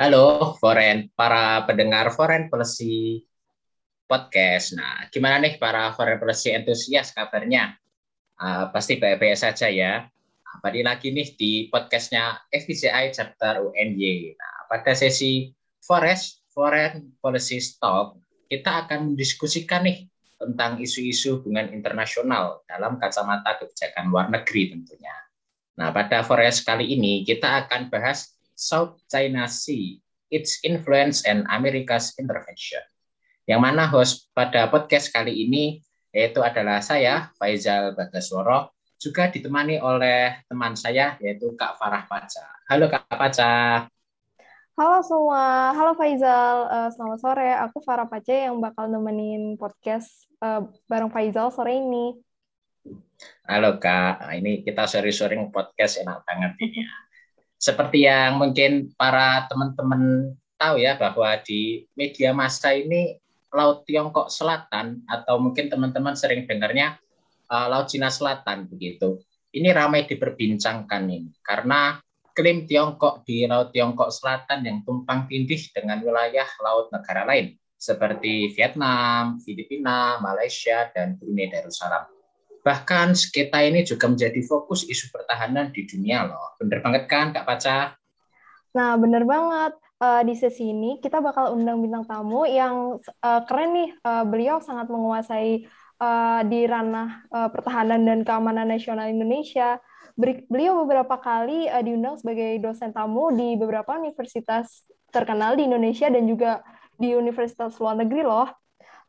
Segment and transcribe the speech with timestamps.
[0.00, 3.20] Halo, Foreign, para pendengar Foreign Policy
[4.08, 4.72] Podcast.
[4.72, 7.76] Nah, gimana nih para Foreign Policy entusias kabarnya?
[8.40, 10.08] Uh, pasti baik-baik saja ya.
[10.40, 14.40] Kembali lagi nih di podcastnya FPCI Chapter UNY.
[14.40, 15.52] Nah, pada sesi
[15.84, 18.16] Forest Foreign Policy Talk,
[18.48, 20.08] kita akan mendiskusikan nih
[20.40, 25.12] tentang isu-isu hubungan internasional dalam kacamata kebijakan luar negeri tentunya.
[25.76, 29.96] Nah, pada Forest kali ini kita akan bahas South China Sea,
[30.28, 32.84] Its Influence and America's Intervention.
[33.48, 35.80] Yang mana host pada podcast kali ini
[36.12, 42.44] yaitu adalah saya, Faizal Bagasworo, juga ditemani oleh teman saya yaitu Kak Farah Paca.
[42.68, 43.52] Halo Kak Paca.
[44.76, 47.50] Halo semua, halo Faizal, uh, selamat sore.
[47.64, 52.12] Aku Farah Paca yang bakal nemenin podcast uh, bareng Faizal sore ini.
[53.48, 56.92] Halo Kak, nah, ini kita sore-sore podcast enak banget ini ya
[57.60, 65.04] seperti yang mungkin para teman-teman tahu ya bahwa di media massa ini Laut Tiongkok Selatan
[65.10, 66.96] atau mungkin teman-teman sering dengarnya
[67.52, 69.20] uh, Laut Cina Selatan begitu.
[69.50, 71.98] Ini ramai diperbincangkan ini karena
[72.32, 78.52] klaim Tiongkok di Laut Tiongkok Selatan yang tumpang tindih dengan wilayah laut negara lain seperti
[78.52, 82.19] Vietnam, Filipina, Malaysia, dan Brunei Darussalam.
[82.60, 86.56] Bahkan kita ini juga menjadi fokus isu pertahanan di dunia loh.
[86.60, 87.96] Bener banget kan Kak Paca?
[88.76, 89.74] Nah, bener banget.
[90.00, 93.90] Uh, di sesi ini kita bakal undang bintang tamu yang uh, keren nih.
[94.00, 95.68] Uh, beliau sangat menguasai
[96.00, 99.76] uh, di ranah uh, pertahanan dan keamanan nasional Indonesia.
[100.48, 106.24] Beliau beberapa kali uh, diundang sebagai dosen tamu di beberapa universitas terkenal di Indonesia dan
[106.24, 106.64] juga
[106.96, 108.48] di universitas luar negeri loh.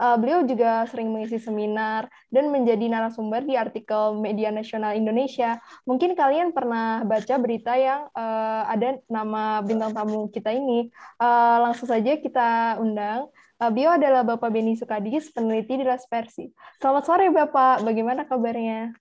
[0.01, 5.61] Uh, beliau juga sering mengisi seminar dan menjadi narasumber di artikel media nasional Indonesia.
[5.85, 10.89] Mungkin kalian pernah baca berita yang uh, ada nama bintang tamu kita ini.
[11.21, 13.29] Uh, langsung saja kita undang.
[13.61, 16.49] Uh, beliau adalah Bapak Beni Sukadis, peneliti di Raspersi.
[16.81, 18.97] Selamat sore Bapak, bagaimana kabarnya?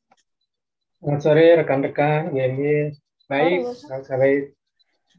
[1.00, 2.28] Selamat sore rekan-rekan.
[3.24, 4.52] Baik, selamat sore.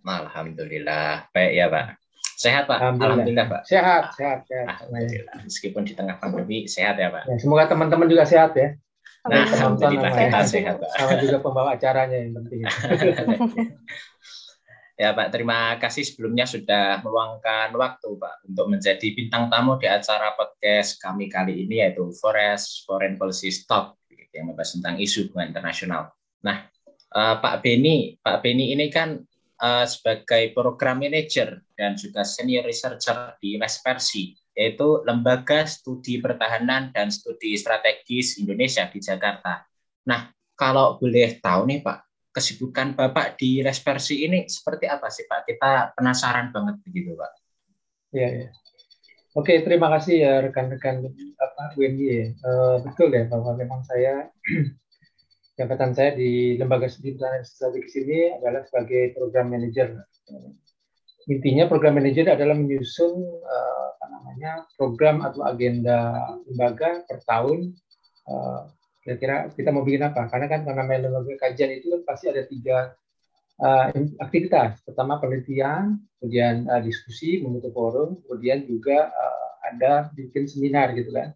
[0.05, 2.00] Alhamdulillah, baik ya Pak.
[2.41, 2.81] Sehat Pak.
[2.81, 3.61] Alhamdulillah, Alhamdulillah Pak.
[3.69, 4.65] Sehat, sehat, sehat.
[4.65, 5.45] Alhamdulillah.
[5.45, 7.29] Meskipun di tengah pandemi sehat ya Pak.
[7.29, 8.73] Ya, semoga teman-teman juga sehat ya.
[9.29, 10.89] Nah, Alhamdulillah kita sehat Pak.
[10.97, 12.65] Sama juga pembawa acaranya yang penting.
[15.01, 20.33] ya Pak, terima kasih sebelumnya sudah meluangkan waktu Pak untuk menjadi bintang tamu di acara
[20.33, 24.01] podcast kami kali ini yaitu Forest Foreign Policy Talk
[24.33, 26.09] yang membahas tentang isu hubungan internasional.
[26.41, 26.65] Nah,
[27.13, 29.21] uh, Pak Beni, Pak Beni ini kan
[29.61, 37.13] uh, sebagai program manager dan juga senior researcher di Persi, yaitu Lembaga Studi Pertahanan dan
[37.13, 39.63] Studi Strategis Indonesia di Jakarta.
[40.09, 45.45] Nah, kalau boleh tahu nih Pak, kesibukan Bapak di Persi ini seperti apa sih Pak?
[45.45, 47.31] Kita penasaran banget begitu Pak.
[48.11, 48.49] Iya, ya.
[49.31, 51.07] Oke, terima kasih ya rekan-rekan
[51.39, 52.35] apa UNY.
[52.43, 54.27] Uh, betul ya bahwa memang saya
[55.59, 59.99] jabatan saya di Lembaga Studi Pertahanan Strategis ini adalah sebagai program manager.
[61.29, 63.13] Intinya program manager adalah menyusun
[63.45, 66.17] uh, apa namanya program atau agenda
[66.47, 67.75] lembaga per tahun.
[68.25, 68.71] Uh,
[69.05, 70.29] kira-kira kita mau bikin apa?
[70.31, 72.95] Karena kan karena lembaga kajian itu kan pasti ada tiga
[73.61, 73.85] uh,
[74.23, 74.81] aktivitas.
[74.87, 79.13] Pertama penelitian, kemudian diskusi, membentuk forum, kemudian juga
[79.61, 81.31] ada bikin seminar gitu kan.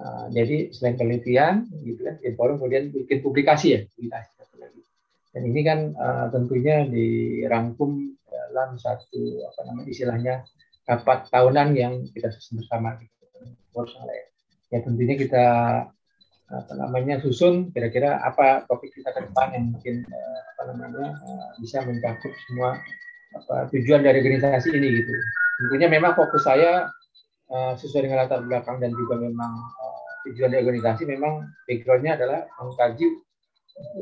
[0.00, 4.32] Uh, jadi selain penelitian, gitu kan, ya kemudian bikin publikasi ya, publikasi
[5.30, 10.34] Dan ini kan uh, tentunya dirangkum dalam satu apa namanya istilahnya
[10.88, 12.98] rapat tahunan yang kita susun bersama.
[12.98, 13.24] Gitu.
[14.72, 15.46] Ya tentunya kita
[16.50, 21.54] apa namanya susun kira-kira apa topik kita ke depan yang mungkin uh, apa namanya uh,
[21.62, 22.74] bisa mencakup semua
[23.38, 25.14] apa tujuan dari organisasi ini gitu.
[25.62, 26.90] Tentunya memang fokus saya
[27.54, 29.52] uh, sesuai dengan latar belakang dan juga memang
[30.28, 33.06] tujuan organisasi memang backgroundnya adalah mengkaji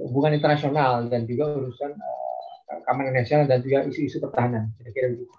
[0.09, 4.75] hubungan internasional dan juga urusan uh, keamanan nasional dan juga isu-isu pertahanan.
[4.81, 5.35] Kira-kira begitu.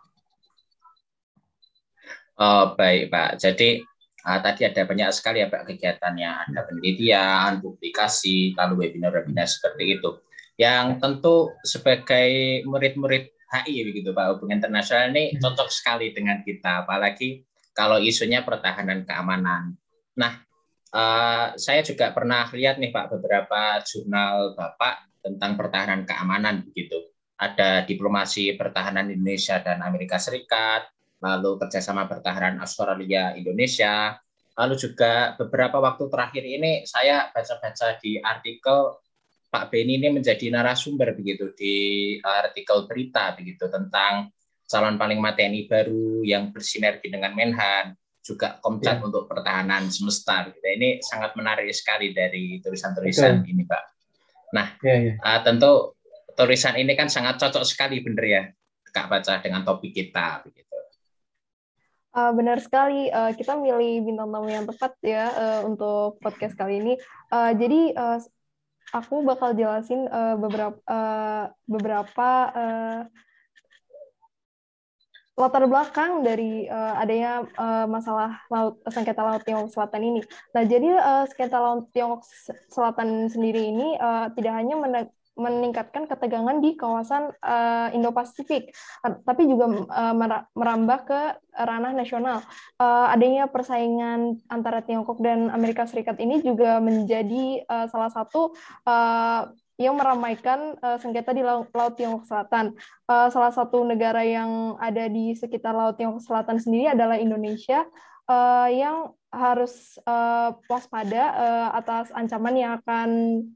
[2.40, 3.44] Oh baik Pak.
[3.44, 3.84] Jadi
[4.24, 6.32] uh, tadi ada banyak sekali ya Pak kegiatannya.
[6.48, 10.24] Ada penelitian, publikasi, lalu webinar-webinar seperti itu.
[10.56, 15.42] Yang tentu sebagai murid-murid HI begitu Pak hubungan internasional ini hmm.
[15.42, 17.44] cocok sekali dengan kita apalagi
[17.74, 19.74] kalau isunya pertahanan keamanan.
[20.20, 20.36] Nah,
[20.90, 26.98] Uh, saya juga pernah lihat nih Pak beberapa jurnal Bapak tentang pertahanan keamanan begitu.
[27.40, 30.90] Ada diplomasi pertahanan Indonesia dan Amerika Serikat,
[31.22, 34.18] lalu kerjasama pertahanan Australia Indonesia,
[34.60, 39.00] lalu juga beberapa waktu terakhir ini saya baca-baca di artikel
[39.50, 41.76] Pak Beni ini menjadi narasumber begitu di
[42.22, 44.30] artikel berita begitu tentang
[44.70, 47.98] calon panglima TNI baru yang bersinergi dengan Menhan,
[48.30, 49.06] juga Komcat ya.
[49.10, 50.46] untuk pertahanan semesta.
[50.46, 50.62] Gitu.
[50.62, 53.84] Ini sangat menarik sekali dari tulisan-tulisan ini, Pak.
[54.54, 55.14] Nah, ya, ya.
[55.18, 55.72] Uh, tentu
[56.38, 58.44] tulisan ini kan sangat cocok sekali, bener ya,
[58.94, 60.46] Kak baca dengan topik kita.
[60.46, 60.78] Begitu.
[62.10, 66.82] Uh, benar sekali, uh, kita milih bintang tamu yang tepat ya uh, untuk podcast kali
[66.82, 66.94] ini.
[67.30, 68.18] Uh, jadi uh,
[68.94, 73.02] aku bakal jelasin uh, beberapa uh, beberapa uh,
[75.40, 80.22] latar belakang dari uh, adanya uh, masalah laut sengketa laut Tiongkok Selatan ini.
[80.52, 82.28] Nah, jadi uh, sengketa laut Tiongkok
[82.68, 84.76] Selatan sendiri ini uh, tidak hanya
[85.40, 88.76] meningkatkan ketegangan di kawasan uh, Indo-Pasifik,
[89.24, 90.16] tapi juga uh,
[90.52, 91.22] merambah ke
[91.56, 92.44] ranah nasional.
[92.76, 98.52] Uh, adanya persaingan antara Tiongkok dan Amerika Serikat ini juga menjadi uh, salah satu
[98.84, 99.48] uh,
[99.80, 102.76] yang meramaikan uh, sengketa di Laut, Tiongkok Selatan.
[103.08, 107.88] Uh, salah satu negara yang ada di sekitar Laut Tiongkok Selatan sendiri adalah Indonesia,
[108.28, 113.10] uh, yang harus uh, waspada uh, atas ancaman yang akan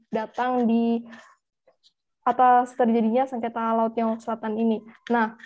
[0.08, 1.04] datang di
[2.24, 4.80] atas terjadinya sengketa Laut Tiongkok Selatan ini.
[5.12, 5.36] Nah,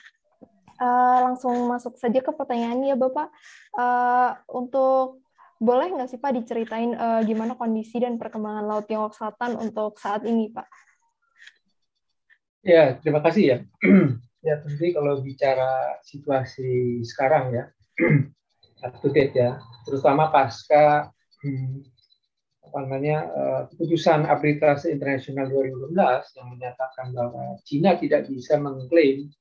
[0.79, 3.35] uh, langsung masuk saja ke pertanyaannya, Bapak.
[3.75, 5.27] Uh, untuk
[5.59, 10.23] boleh nggak sih Pak diceritain uh, gimana kondisi dan perkembangan Laut Tiongkok Selatan untuk saat
[10.23, 10.67] ini, Pak?
[12.63, 13.59] Ya, terima kasih ya.
[14.47, 17.65] ya, tentu kalau bicara situasi sekarang ya,
[18.87, 21.11] up to date ya, terutama pasca
[21.43, 21.83] hmm,
[22.69, 25.97] apa namanya uh, keputusan arbitrase internasional 2012
[26.39, 29.33] yang menyatakan bahwa Cina tidak bisa mengklaim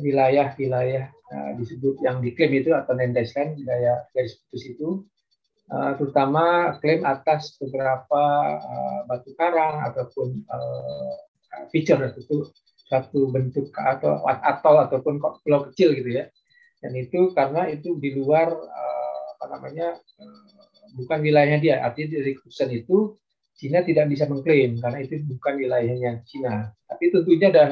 [0.00, 5.04] wilayah-wilayah uh, disebut yang diklaim itu atau Nendes wilayah garis putus itu
[5.70, 8.22] uh, terutama klaim atas beberapa
[8.58, 11.14] uh, batu karang ataupun uh,
[11.70, 12.50] feature itu
[12.90, 16.26] satu bentuk atau atol ataupun pulau kecil gitu ya.
[16.80, 20.62] Dan itu karena itu di luar uh, apa namanya uh,
[20.98, 21.76] bukan wilayahnya dia.
[21.86, 23.14] Artinya dari keputusan itu
[23.54, 26.72] Cina tidak bisa mengklaim karena itu bukan wilayahnya Cina.
[26.88, 27.66] Tapi tentunya ada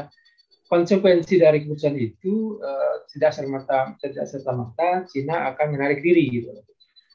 [0.69, 6.53] konsekuensi dari keputusan itu uh, tidak serta tidak serta merta Cina akan menarik diri gitu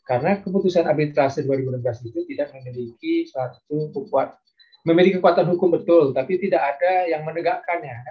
[0.03, 4.43] karena keputusan arbitrase 2016 itu tidak memiliki suatu kekuatan
[4.83, 8.03] memiliki kekuatan hukum betul, tapi tidak ada yang menegakkannya.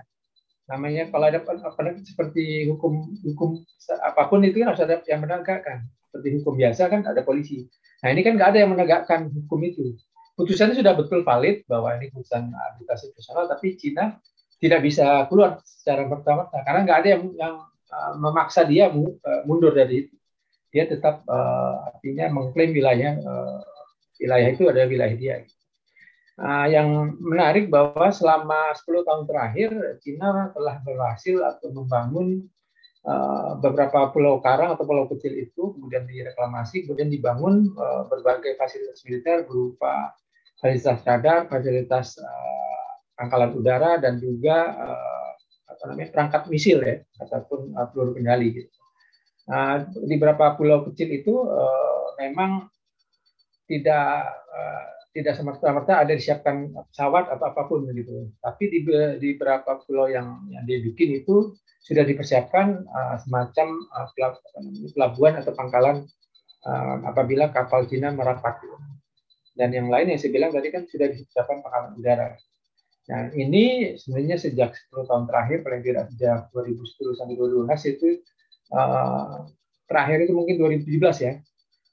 [0.72, 1.40] Namanya kalau ada
[2.00, 3.60] seperti hukum hukum
[4.00, 5.84] apa pun itu kan harus ada yang menegakkan.
[6.08, 7.68] Seperti hukum biasa kan ada polisi.
[8.00, 9.96] Nah ini kan nggak ada yang menegakkan hukum itu.
[10.32, 14.16] Putusannya sudah betul valid bahwa ini keputusan arbitrase internasional, tapi Cina
[14.56, 17.54] tidak bisa keluar secara pertama karena nggak ada yang, yang
[17.92, 20.14] uh, memaksa dia uh, mundur dari itu
[20.72, 23.60] dia tetap uh, artinya mengklaim wilayah uh,
[24.16, 25.36] wilayah itu adalah wilayah dia.
[26.40, 29.70] Uh, yang menarik bahwa selama 10 tahun terakhir
[30.00, 32.48] Cina telah berhasil atau membangun
[33.04, 39.04] uh, beberapa pulau karang atau pulau kecil itu kemudian direklamasi kemudian dibangun uh, berbagai fasilitas
[39.04, 40.16] militer berupa
[40.62, 45.30] fasilitas radar, fasilitas uh, pangkalan udara dan juga uh,
[45.66, 48.81] apa namanya perangkat misil ya ataupun uh, peluru kendali gitu.
[49.50, 52.70] Nah, di beberapa pulau kecil itu uh, memang
[53.66, 58.32] tidak uh, tidak semerta-merta ada disiapkan pesawat atau apa pun begitu.
[58.40, 58.78] Tapi di,
[59.20, 61.52] di beberapa pulau yang yang dia bikin itu
[61.82, 64.08] sudah dipersiapkan uh, semacam uh,
[64.94, 66.06] pelabuhan atau pangkalan
[66.64, 68.62] uh, apabila kapal Cina merapat.
[69.52, 72.32] Dan yang lain yang saya bilang tadi kan sudah disiapkan pangkalan udara.
[73.02, 78.08] Nah, ini sebenarnya sejak 10 tahun terakhir, paling tidak sejak 2010 sampai 2012 itu
[78.72, 79.46] uh,
[79.86, 81.32] terakhir itu mungkin 2017 ya,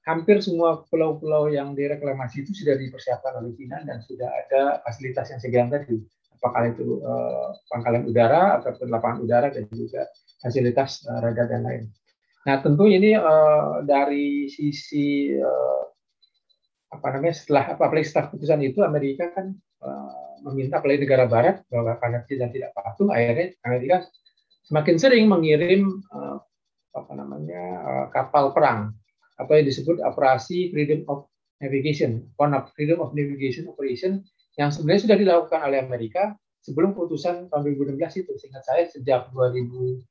[0.07, 5.39] hampir semua pulau-pulau yang direklamasi itu sudah dipersiapkan oleh China dan sudah ada fasilitas yang
[5.43, 5.99] saya bilang tadi,
[6.39, 10.07] apakah itu uh, pangkalan udara ataupun lapangan udara dan juga
[10.39, 11.83] fasilitas uh, radar dan lain.
[12.47, 15.83] Nah tentu ini uh, dari sisi uh,
[16.89, 19.53] apa namanya setelah apa apalagi setelah putusan itu Amerika kan
[19.85, 24.07] uh, meminta apalagi negara Barat bahwa karena China tidak patuh akhirnya Amerika
[24.65, 26.41] semakin sering mengirim uh,
[26.93, 28.93] apa namanya uh, kapal perang
[29.39, 31.29] atau yang disebut operasi Freedom of
[31.59, 34.23] Navigation, of Freedom of Navigation Operation
[34.59, 37.61] yang sebenarnya sudah dilakukan oleh Amerika sebelum putusan tahun
[37.95, 38.31] 2016 itu.
[38.35, 40.03] Seingat saya sejak 2013,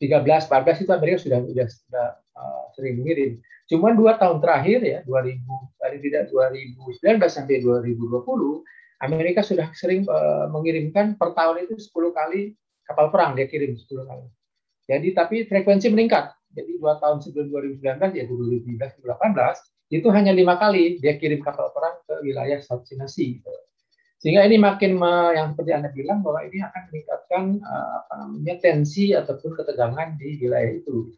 [0.00, 3.40] 14 itu Amerika sudah sudah, sudah uh, sering mengirim.
[3.68, 8.20] Cuma dua tahun terakhir ya 2000 tadi tidak 2019 sampai 2020
[9.02, 13.88] Amerika sudah sering uh, mengirimkan per tahun itu 10 kali kapal perang dia kirim 10
[13.88, 14.26] kali.
[14.86, 16.34] Jadi tapi frekuensi meningkat.
[16.52, 17.48] Jadi dua tahun sebelum
[17.80, 23.28] 2019 yaitu 2017 2018 itu hanya lima kali dia kirim kapal perang ke wilayah Sea.
[23.38, 23.52] Gitu.
[24.22, 24.96] Sehingga ini makin
[25.34, 30.38] yang seperti Anda bilang bahwa ini akan meningkatkan uh, apa namanya tensi ataupun ketegangan di
[30.38, 31.10] wilayah itu.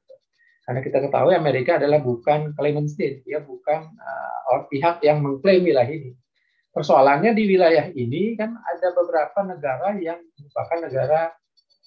[0.64, 5.92] Karena kita ketahui Amerika adalah bukan claimant state, dia bukan uh, pihak yang mengklaim wilayah
[5.92, 6.16] ini.
[6.72, 11.20] Persoalannya di wilayah ini kan ada beberapa negara yang merupakan negara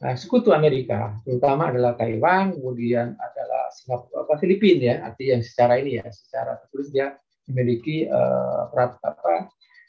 [0.04, 5.74] uh, sekutu Amerika, terutama adalah Taiwan, kemudian adalah Singapura, apa Filipina ya, artinya yang secara
[5.82, 9.48] ini ya, secara tertulis dia memiliki uh, apa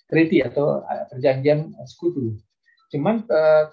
[0.09, 2.39] treaty atau uh, perjanjian sekutu.
[2.89, 3.69] Cuman uh,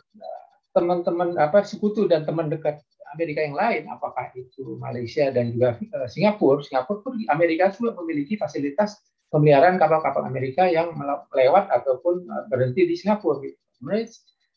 [0.75, 2.83] teman-teman apa sekutu dan teman dekat
[3.15, 8.35] Amerika yang lain, apakah itu Malaysia dan juga uh, Singapura, Singapura pun Amerika juga memiliki
[8.35, 8.99] fasilitas
[9.31, 10.91] pemeliharaan kapal-kapal Amerika yang
[11.31, 13.39] melewat ataupun uh, berhenti di Singapura.
[13.79, 14.07] Sebenarnya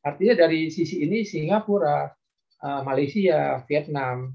[0.09, 2.09] artinya dari sisi ini Singapura,
[2.65, 4.33] uh, Malaysia, Vietnam,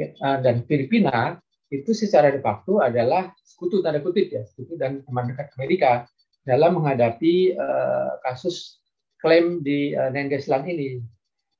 [0.00, 1.36] uh, dan Filipina
[1.70, 6.08] itu secara de facto adalah sekutu tanda kutip ya, sekutu dan teman dekat Amerika
[6.42, 8.80] dalam menghadapi uh, kasus
[9.20, 11.04] klaim di uh, ini.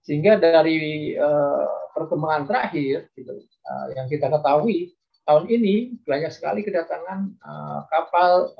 [0.00, 1.12] Sehingga dari
[1.92, 3.36] perkembangan terakhir gitu,
[3.94, 4.96] yang kita ketahui
[5.28, 7.36] tahun ini banyak sekali kedatangan
[7.92, 8.56] kapal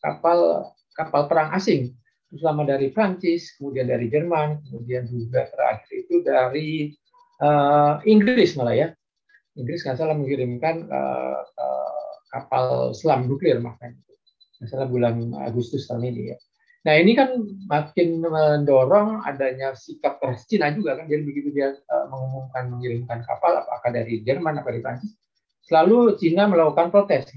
[0.00, 0.38] kapal
[0.94, 1.92] kapal perang asing,
[2.30, 6.94] terutama dari Prancis, kemudian dari Jerman, kemudian juga terakhir itu dari
[7.42, 8.88] uh, Inggris malah ya.
[9.58, 13.98] Inggris nggak salah mengirimkan uh, uh, kapal selam nuklir bahkan
[14.62, 16.38] misalnya bulan Agustus tahun ini ya.
[16.80, 17.36] Nah ini kan
[17.68, 21.10] makin mendorong adanya sikap keras Cina juga kan.
[21.10, 25.12] Jadi begitu dia uh, mengumumkan mengirimkan kapal, apakah dari Jerman atau dari Prancis,
[25.66, 27.28] selalu Cina melakukan protes.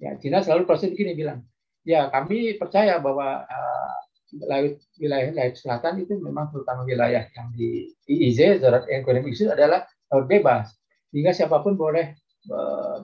[0.00, 1.44] Ya Cina selalu protes begini bilang,
[1.84, 3.96] ya kami percaya bahwa uh,
[4.42, 9.86] laut wilayah laut selatan itu memang terutama wilayah yang di IIZ, Zarat Ekonomi itu adalah
[10.10, 10.74] laut bebas,
[11.14, 12.18] sehingga siapa pun boleh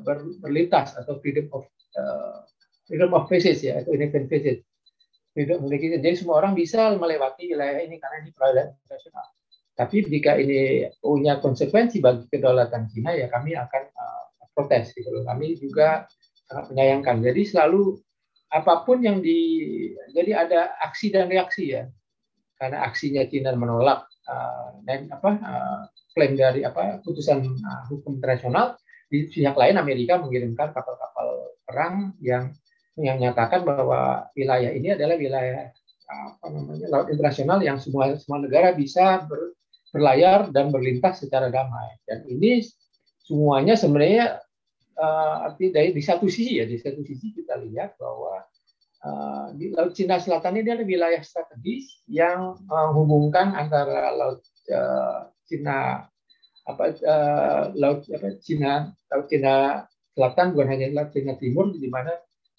[0.02, 1.64] ber, berlintas atau freedom of
[1.96, 2.44] uh,
[2.84, 4.60] freedom of passage ya atau independent passage
[5.30, 9.26] tidak memiliki jadi semua orang bisa melewati wilayah ini karena ini perairan internasional.
[9.78, 15.08] Tapi jika ini punya konsekuensi bagi kedaulatan Cina ya kami akan uh, protes gitu.
[15.22, 16.04] Kami juga
[16.50, 17.22] sangat menyayangkan.
[17.22, 17.96] Jadi selalu
[18.50, 19.38] apa pun yang di
[20.10, 21.86] jadi ada aksi dan reaksi ya.
[22.60, 25.80] Karena aksinya Cina menolak uh, apa uh,
[26.12, 28.76] klaim dari apa putusan uh, hukum internasional
[29.08, 32.52] di pihak lain Amerika mengirimkan kapal-kapal perang yang
[33.00, 35.72] yang menyatakan bahwa wilayah ini adalah wilayah
[36.10, 39.54] apa namanya laut internasional yang semua semua negara bisa ber,
[39.94, 41.96] berlayar dan berlintas secara damai.
[42.04, 42.66] Dan ini
[43.24, 44.42] semuanya sebenarnya
[44.98, 48.44] arti dari di satu sisi ya di satu sisi kita lihat bahwa
[49.04, 54.44] uh, di Laut Cina Selatan ini adalah wilayah strategis yang menghubungkan antara Laut
[55.48, 56.04] Cina
[56.68, 56.84] apa
[57.74, 62.12] Laut apa Cina Laut Cina Selatan bukan hanya Laut Cina Timur di mana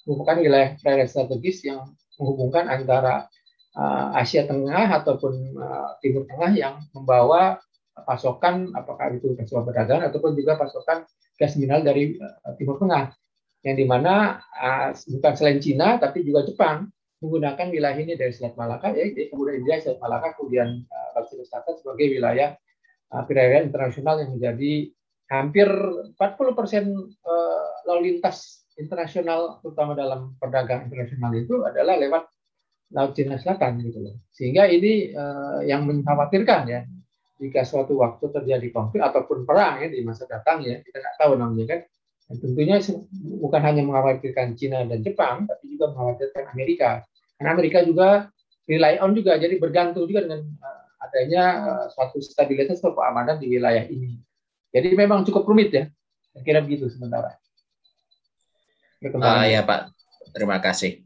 [0.08, 3.30] merupakan wilayah perairan strategis yang menghubungkan antara
[4.18, 5.56] Asia Tengah ataupun
[6.04, 7.62] Timur Tengah yang membawa
[8.04, 11.06] pasokan apakah itu pasokan perdagangan ataupun juga pasokan
[11.42, 13.10] gas mineral dari uh, Timur Tengah
[13.66, 16.86] yang di mana uh, bukan selain Cina tapi juga Jepang
[17.22, 21.74] menggunakan wilayah ini dari Selat Malaka ya jadi kemudian India Selat Malaka kemudian uh, Selatan
[21.82, 22.54] sebagai wilayah
[23.10, 24.94] uh, perairan internasional yang menjadi
[25.32, 25.68] hampir
[26.20, 26.92] 40 persen
[27.88, 32.28] lalu lintas internasional terutama dalam perdagangan internasional itu adalah lewat
[32.92, 34.20] Laut Cina Selatan gitu loh.
[34.36, 35.16] Sehingga ini
[35.64, 36.84] yang mengkhawatirkan ya
[37.42, 41.34] jika suatu waktu terjadi konflik ataupun perang ya di masa datang ya kita nggak tahu
[41.42, 41.82] namanya kan.
[42.30, 42.78] Dan tentunya
[43.42, 47.02] bukan hanya mengkhawatirkan Cina dan Jepang tapi juga mengkhawatirkan Amerika.
[47.36, 48.30] Karena Amerika juga
[48.70, 53.50] rely on juga jadi bergantung juga dengan uh, adanya uh, suatu stabilitas atau keamanan di
[53.50, 54.22] wilayah ini.
[54.72, 55.90] Jadi memang cukup rumit ya.
[56.32, 57.36] Saya kira begitu sementara.
[59.02, 59.92] Uh, ya Pak,
[60.32, 61.04] terima kasih.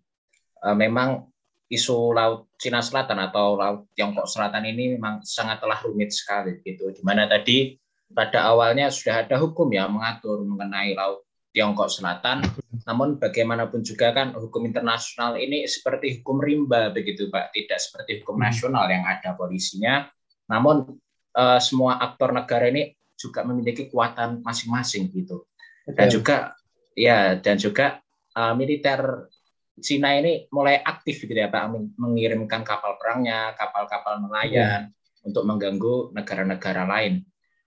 [0.60, 1.32] Uh, memang
[1.70, 6.94] isu Laut Cina Selatan atau Laut Tiongkok Selatan ini memang sangat telah rumit sekali gitu.
[6.94, 7.74] Di mana tadi
[8.12, 12.44] pada awalnya sudah ada hukum ya mengatur mengenai Laut Tiongkok Selatan,
[12.84, 18.36] namun bagaimanapun juga kan hukum internasional ini seperti hukum rimba begitu Pak, tidak seperti hukum
[18.36, 18.44] hmm.
[18.44, 20.04] nasional yang ada polisinya.
[20.52, 21.00] Namun
[21.34, 25.48] uh, semua aktor negara ini juga memiliki kekuatan masing-masing gitu.
[25.88, 26.54] Dan juga
[26.92, 28.04] ya dan juga
[28.36, 29.32] uh, militer
[29.76, 35.28] Cina ini mulai aktif gitu ya Pak mengirimkan kapal perangnya, kapal-kapal nelayan hmm.
[35.28, 37.24] untuk mengganggu negara-negara lain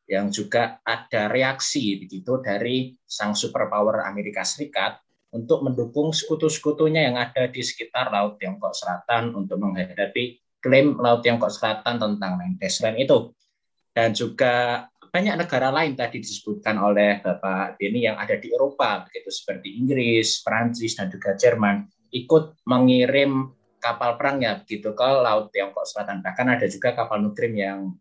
[0.08, 4.96] yang juga ada reaksi begitu dari sang superpower Amerika Serikat
[5.36, 11.52] untuk mendukung sekutu-sekutunya yang ada di sekitar Laut Tiongkok Selatan untuk menghadapi klaim Laut Tiongkok
[11.52, 13.36] Selatan tentang Land itu.
[13.92, 19.28] Dan juga banyak negara lain tadi disebutkan oleh Bapak Denny yang ada di Eropa, begitu
[19.28, 26.20] seperti Inggris, Prancis, dan juga Jerman, ikut mengirim kapal perangnya begitu ke laut Tiongkok Selatan.
[26.20, 27.94] Bahkan ada juga kapal nuklir yang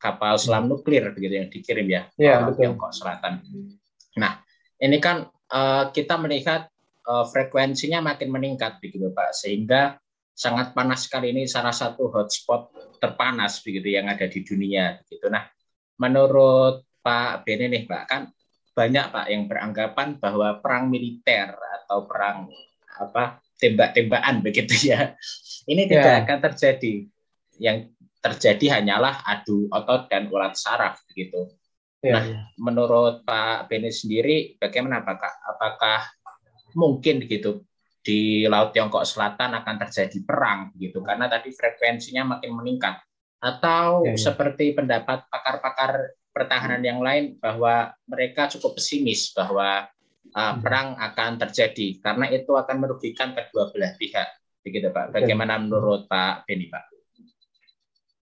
[0.00, 3.44] kapal selam nuklir begitu yang dikirim ya, ya ke Tiongkok Selatan.
[4.18, 4.42] Nah,
[4.80, 6.66] ini kan uh, kita melihat
[7.06, 10.00] uh, frekuensinya makin meningkat begitu Pak, sehingga
[10.34, 15.28] sangat panas sekali ini salah satu hotspot terpanas begitu yang ada di dunia begitu.
[15.28, 15.44] Nah,
[16.00, 18.22] menurut Pak Beni nih Pak kan
[18.72, 22.48] banyak Pak yang beranggapan bahwa perang militer atau perang
[23.00, 25.14] apa tembak-tembakan begitu ya.
[25.68, 26.22] Ini tidak yeah.
[26.24, 26.94] akan terjadi.
[27.60, 27.78] Yang
[28.20, 31.52] terjadi hanyalah adu otot dan urat saraf begitu.
[32.00, 32.44] Yeah, nah, yeah.
[32.56, 35.20] menurut Pak Beni sendiri bagaimana Pak?
[35.56, 36.08] Apakah
[36.72, 37.68] mungkin gitu
[38.00, 42.96] di Laut Tiongkok Selatan akan terjadi perang gitu karena tadi frekuensinya makin meningkat
[43.40, 44.20] atau ya, ya.
[44.20, 49.88] seperti pendapat pakar-pakar pertahanan yang lain bahwa mereka cukup pesimis bahwa
[50.34, 52.00] uh, perang akan terjadi.
[52.02, 54.28] Karena itu akan merugikan kedua belah pihak.
[54.60, 55.16] Begitu Pak.
[55.16, 56.84] Bagaimana menurut Pak Beni Pak?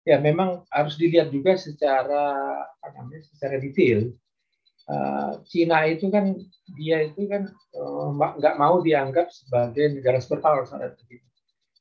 [0.05, 2.37] Ya memang harus dilihat juga secara
[2.76, 4.12] apa namanya secara detail.
[4.85, 6.37] Uh, Cina itu kan
[6.76, 11.25] dia itu kan uh, nggak mau dianggap sebagai negara superpower saat itu.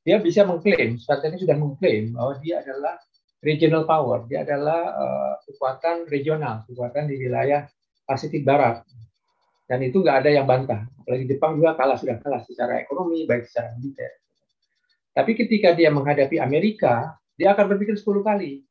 [0.03, 3.00] Dia bisa mengklaim, saat ini sudah mengklaim bahwa dia adalah
[3.43, 7.67] regional power, dia adalah uh, kekuatan regional, kekuatan di wilayah
[8.07, 8.83] Pasifik Barat.
[9.63, 10.84] Dan itu nggak ada yang bantah.
[11.03, 14.24] Apalagi Jepang juga kalah sudah kalah secara ekonomi, baik secara militer.
[15.13, 18.65] Tapi ketika dia menghadapi Amerika, dia akan berpikir 10 kali.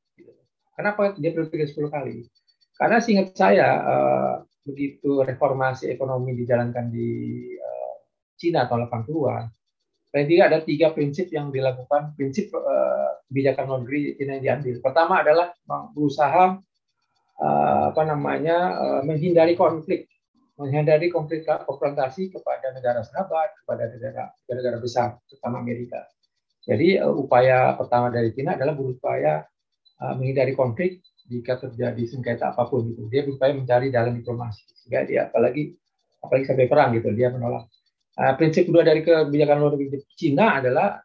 [0.75, 2.27] Kenapa dia berpikir 10 kali?
[2.75, 4.35] Karena singkat saya uh,
[4.67, 7.11] begitu reformasi ekonomi dijalankan di
[7.55, 7.95] uh,
[8.35, 9.45] Cina tahun 80-an,
[10.11, 14.75] paling tidak ada tiga prinsip yang dilakukan, prinsip uh, kebijakan luar negeri Cina yang diambil.
[14.83, 15.49] Pertama adalah
[15.95, 16.59] berusaha
[17.43, 20.07] apa namanya menghindari konflik,
[20.63, 26.07] menghindari konflik konfrontasi kepada negara sahabat, kepada negara negara besar, terutama Amerika.
[26.63, 29.43] Jadi uh, upaya pertama dari Cina adalah berupaya
[29.99, 33.11] uh, menghindari konflik jika terjadi sengketa apa pun gitu.
[33.11, 35.75] Dia berupaya mencari dalam diplomasi sehingga dia apalagi
[36.23, 37.67] apalagi sampai perang gitu dia menolak.
[38.15, 41.03] Uh, prinsip kedua dari kebijakan luar negeri Cina adalah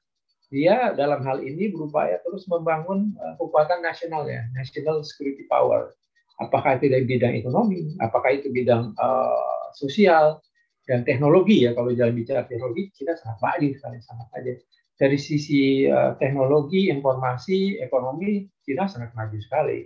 [0.47, 5.91] dia dalam hal ini berupaya terus membangun uh, kekuatan nasional ya, national security power.
[6.38, 10.38] Apakah itu dari bidang ekonomi, apakah itu bidang uh, sosial
[10.86, 11.73] dan teknologi ya.
[11.73, 14.54] Kalau jalan bicara teknologi, Cina sangat maju sekali sangat aja.
[14.97, 19.86] Dari sisi uh, teknologi, informasi, ekonomi, Cina sangat maju sekali.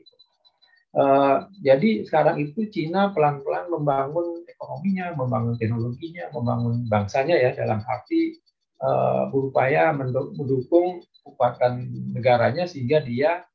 [0.91, 8.35] Uh, jadi sekarang itu Cina pelan-pelan membangun ekonominya, membangun teknologinya, membangun bangsanya ya dalam arti
[8.83, 13.47] uh, berupaya mendukung kekuatan negaranya sehingga dia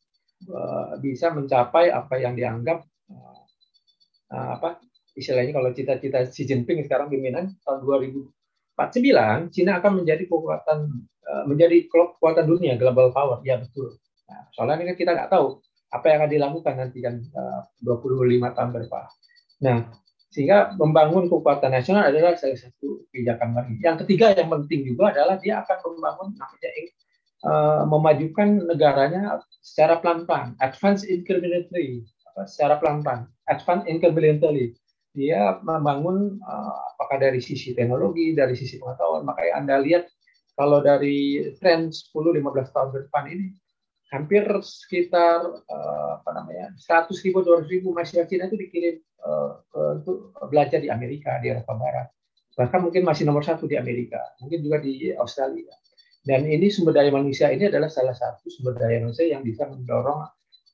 [1.03, 3.43] bisa mencapai apa yang dianggap uh,
[4.31, 4.79] uh, apa
[5.17, 10.79] istilahnya kalau cita-cita Xi Jinping sekarang pimpinan tahun 2049 Cina akan menjadi kekuatan
[11.51, 13.99] menjadi kekuatan dunia global power ya betul.
[14.31, 15.59] Nah, soalnya ini kita nggak tahu
[15.95, 19.05] apa yang akan dilakukan nanti kan eh, uh, 25 tahun depan.
[19.63, 19.79] Nah,
[20.35, 23.75] sehingga membangun kekuatan nasional adalah salah satu kebijakan lagi.
[23.81, 26.71] Yang ketiga yang penting juga adalah dia akan membangun namanya
[27.47, 32.03] uh, memajukan negaranya secara pelan-pelan, advance incrementally,
[32.45, 34.75] secara pelan-pelan, advance incrementally.
[35.17, 40.05] Dia membangun uh, apakah dari sisi teknologi, dari sisi pengetahuan, makanya Anda lihat
[40.59, 43.47] kalau dari tren 10-15 tahun ke depan ini
[44.13, 48.97] hampir sekitar uh, apa namanya 100 ribu 200 ribu mahasiswa Cina itu dikirim
[49.75, 52.07] untuk belajar di Amerika di Eropa Barat.
[52.55, 55.75] Bahkan mungkin masih nomor satu di Amerika mungkin juga di Australia
[56.27, 60.27] dan ini sumber daya manusia ini adalah salah satu sumber daya manusia yang bisa mendorong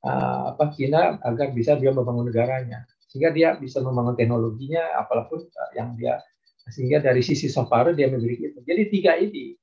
[0.02, 5.44] uh, apa Cina agar bisa dia membangun negaranya sehingga dia bisa membangun teknologinya apa pun
[5.44, 6.18] uh, yang dia
[6.72, 9.54] sehingga dari sisi soft dia memiliki itu jadi tiga ini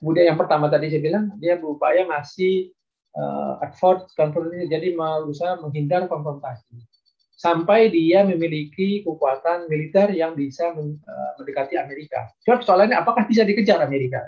[0.00, 2.72] kemudian yang pertama tadi saya bilang dia berupaya masih
[3.14, 6.80] uh, effort konfrontasi jadi berusaha menghindar konfrontasi
[7.34, 12.30] sampai dia memiliki kekuatan militer yang bisa eh, mendekati Amerika.
[12.62, 14.22] Soalnya apakah bisa dikejar Amerika?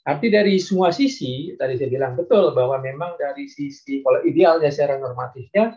[0.00, 4.96] Arti dari semua sisi, tadi saya bilang betul bahwa memang dari sisi kalau idealnya secara
[4.96, 5.76] normatifnya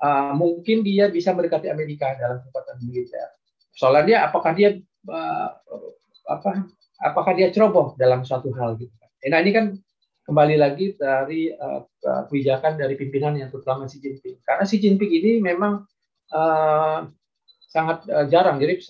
[0.00, 3.28] uh, mungkin dia bisa mendekati Amerika dalam kekuatan militer.
[3.76, 4.80] Soalnya dia apakah dia
[5.12, 5.48] uh,
[6.24, 6.64] apa
[7.04, 8.92] apakah dia ceroboh dalam suatu hal gitu.
[9.28, 9.76] Nah ini kan
[10.24, 11.84] kembali lagi dari uh,
[12.32, 14.40] kebijakan dari pimpinan yang terutama Xi Jinping.
[14.40, 15.84] Karena Xi Jinping ini memang
[16.32, 17.04] uh,
[17.68, 18.56] sangat uh, jarang.
[18.56, 18.80] Jadi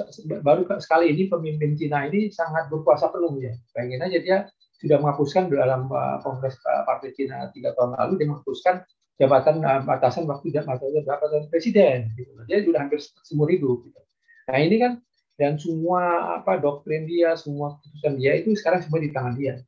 [0.47, 3.51] baru sekali ini pemimpin Cina ini sangat berkuasa penuh ya.
[3.75, 4.39] Pengen aja dia
[4.81, 8.75] sudah menghapuskan dalam uh, Kongres uh, Partai Cina tiga tahun lalu dia menghapuskan
[9.21, 12.09] jabatan uh, batasan waktu jabatan jabatan presiden.
[12.17, 12.33] Gitu.
[12.49, 13.85] Dia sudah hampir seumur hidup.
[13.85, 14.01] Gitu.
[14.49, 14.93] Nah ini kan
[15.37, 19.61] dan semua apa doktrin dia, semua keputusan dia itu sekarang semua di tangan dia.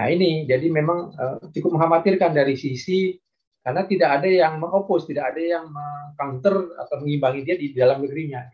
[0.00, 3.20] Nah ini jadi memang uh, cukup mengkhawatirkan dari sisi
[3.60, 8.48] karena tidak ada yang mengopos, tidak ada yang mengcounter atau mengimbangi dia di dalam negerinya.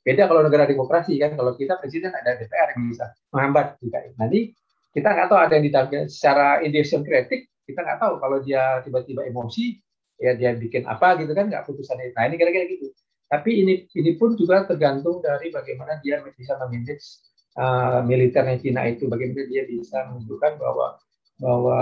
[0.00, 4.06] Beda kalau negara demokrasi kan, kalau kita presiden ada DPR yang bisa menghambat juga.
[4.16, 4.54] Nanti
[4.96, 9.76] kita nggak tahu ada yang ditarget secara idiosyncratic, kita nggak tahu kalau dia tiba-tiba emosi,
[10.16, 12.16] ya dia bikin apa gitu kan, nggak putusannya.
[12.16, 12.88] Nah ini kira-kira gitu.
[13.28, 17.20] Tapi ini ini pun juga tergantung dari bagaimana dia bisa memanage
[17.60, 20.96] uh, militernya Cina itu, bagaimana dia bisa menunjukkan bahwa
[21.44, 21.80] bahwa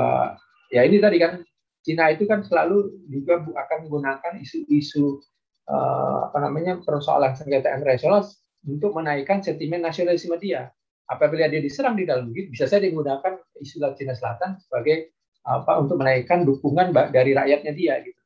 [0.75, 1.47] ya ini tadi kan
[1.87, 5.23] Cina itu kan selalu juga akan menggunakan isu-isu
[5.71, 8.27] uh, apa namanya persoalan sengketa internasional
[8.67, 10.75] untuk menaikkan sentimen nasionalisme dia.
[11.05, 15.13] Apabila dia diserang di dalam negeri, bisa saja menggunakan isu Cina Selatan sebagai
[15.45, 18.21] apa untuk menaikkan dukungan dari rakyatnya dia gitu.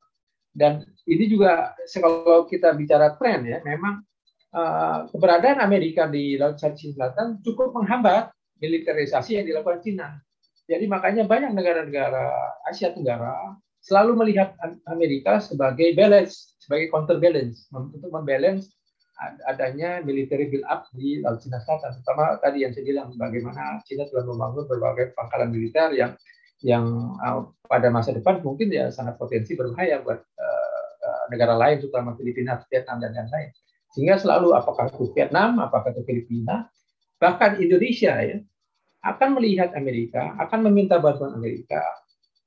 [0.55, 4.07] Dan ini juga kalau kita bicara tren ya, memang
[4.55, 8.31] uh, keberadaan Amerika di Laut Cina Selatan cukup menghambat
[8.63, 10.19] militerisasi yang dilakukan Cina.
[10.69, 12.29] Jadi makanya banyak negara-negara
[12.69, 14.53] Asia Tenggara selalu melihat
[14.85, 18.69] Amerika sebagai balance, sebagai counterbalance untuk membalance
[19.51, 21.99] adanya military build up di Laut Cina Selatan.
[21.99, 26.15] Terutama tadi yang saya bilang bagaimana Cina telah membangun berbagai pangkalan militer yang
[26.63, 31.79] yang uh, pada masa depan mungkin ya sangat potensi berbahaya buat uh, uh, negara lain,
[31.83, 33.51] terutama Filipina, Vietnam dan lain-lain.
[33.95, 36.67] Sehingga selalu apakah itu Vietnam, apakah itu Filipina,
[37.23, 38.39] bahkan Indonesia ya
[39.07, 41.83] akan melihat Amerika, akan meminta bantuan Amerika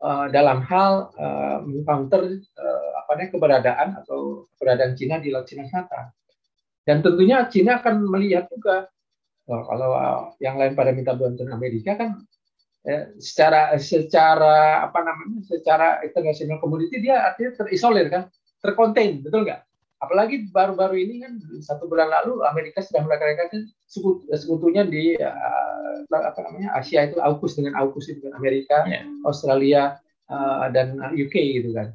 [0.04, 6.12] uh, dalam hal uh, mengcounter uh, apa keberadaan atau keberadaan Cina di Laut Cina Selatan.
[6.82, 8.90] Dan tentunya Cina akan melihat juga
[9.50, 12.26] oh, kalau uh, yang lain pada minta bantuan Amerika kan
[12.90, 18.24] eh, secara secara apa namanya secara international community dia artinya terisolir kan
[18.62, 19.62] terkonten betul nggak
[20.02, 23.70] apalagi baru-baru ini kan satu bulan lalu Amerika sudah melakukan
[24.34, 29.06] sekutunya di uh, apa namanya Asia itu AUKUS dengan AUKUS itu dengan Amerika, yeah.
[29.24, 31.94] Australia uh, dan UK gitu kan.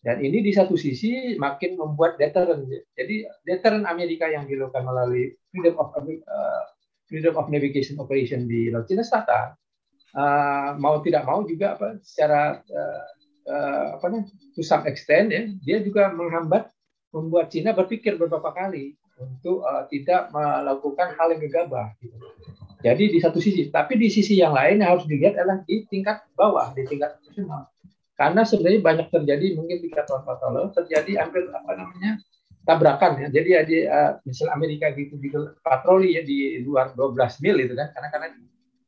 [0.00, 2.64] Dan ini di satu sisi makin membuat deterrent.
[2.96, 6.64] Jadi deterrent Amerika yang dilakukan melalui freedom of uh,
[7.04, 9.60] freedom of navigation operation di Laut Cina Selatan
[10.14, 13.04] uh, mau tidak mau juga apa secara uh,
[13.50, 16.70] uh, apa namanya to some extent ya dia juga menghambat
[17.10, 21.92] membuat Cina berpikir beberapa kali untuk uh, tidak melakukan hal yang gegabah.
[22.00, 22.16] Gitu.
[22.80, 26.24] Jadi di satu sisi, tapi di sisi yang lain yang harus dilihat adalah di tingkat
[26.32, 27.68] bawah, di tingkat nasional.
[28.20, 32.20] Karena sebenarnya banyak terjadi mungkin tiga tahun empat tahun terjadi hampir apa namanya
[32.68, 33.28] tabrakan ya.
[33.32, 35.32] Jadi ya di uh, misal Amerika gitu di
[35.64, 38.28] patroli ya di luar 12 mil itu kan, karena karena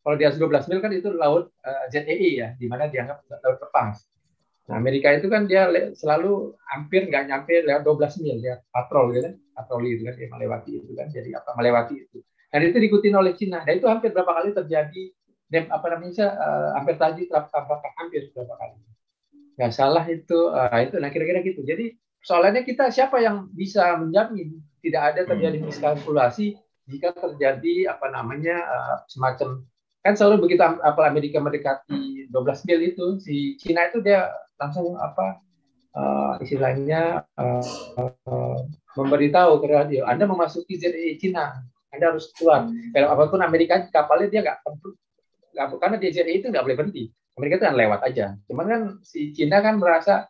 [0.04, 3.24] kalau di atas 12 mil kan itu laut uh, eh, ZEE ya, di mana dianggap
[3.24, 4.04] laut lepas.
[4.68, 5.64] Nah, Amerika itu kan dia
[5.96, 10.28] selalu hampir nggak nyampe lewat 12 mil dia patrol gitu kan, patroli itu kan dia
[10.28, 12.20] melewati itu kan, jadi apa melewati itu.
[12.52, 13.64] Dan itu diikuti oleh Cina.
[13.64, 15.02] Dan itu hampir berapa kali terjadi
[15.48, 18.91] dem, apa namanya uh, hampir tadi tabrakan hampir berapa kali.
[19.58, 21.62] Nggak salah itu uh, itu nah kira-kira gitu.
[21.66, 25.66] Jadi soalnya kita siapa yang bisa menjamin tidak ada terjadi hmm.
[25.70, 26.58] miskalkulasi
[26.90, 29.62] jika terjadi apa namanya uh, semacam
[30.02, 35.38] kan selalu begitu apel Amerika mendekati 12 mil itu si Cina itu dia langsung apa
[35.94, 37.62] uh, istilahnya uh,
[38.02, 38.58] uh,
[38.98, 41.62] memberitahu ke radio Anda memasuki ZEE Cina
[41.94, 44.58] Anda harus keluar kalau apa pun Amerika kapalnya dia nggak
[45.54, 47.04] nggak karena di ZEE itu nggak boleh berhenti
[47.38, 50.26] Amerika itu kan lewat aja cuman kan si Cina kan merasa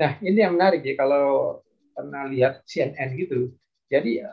[0.00, 1.60] nah ini yang menarik ya kalau
[1.92, 3.52] pernah lihat CNN gitu
[3.90, 4.24] jadi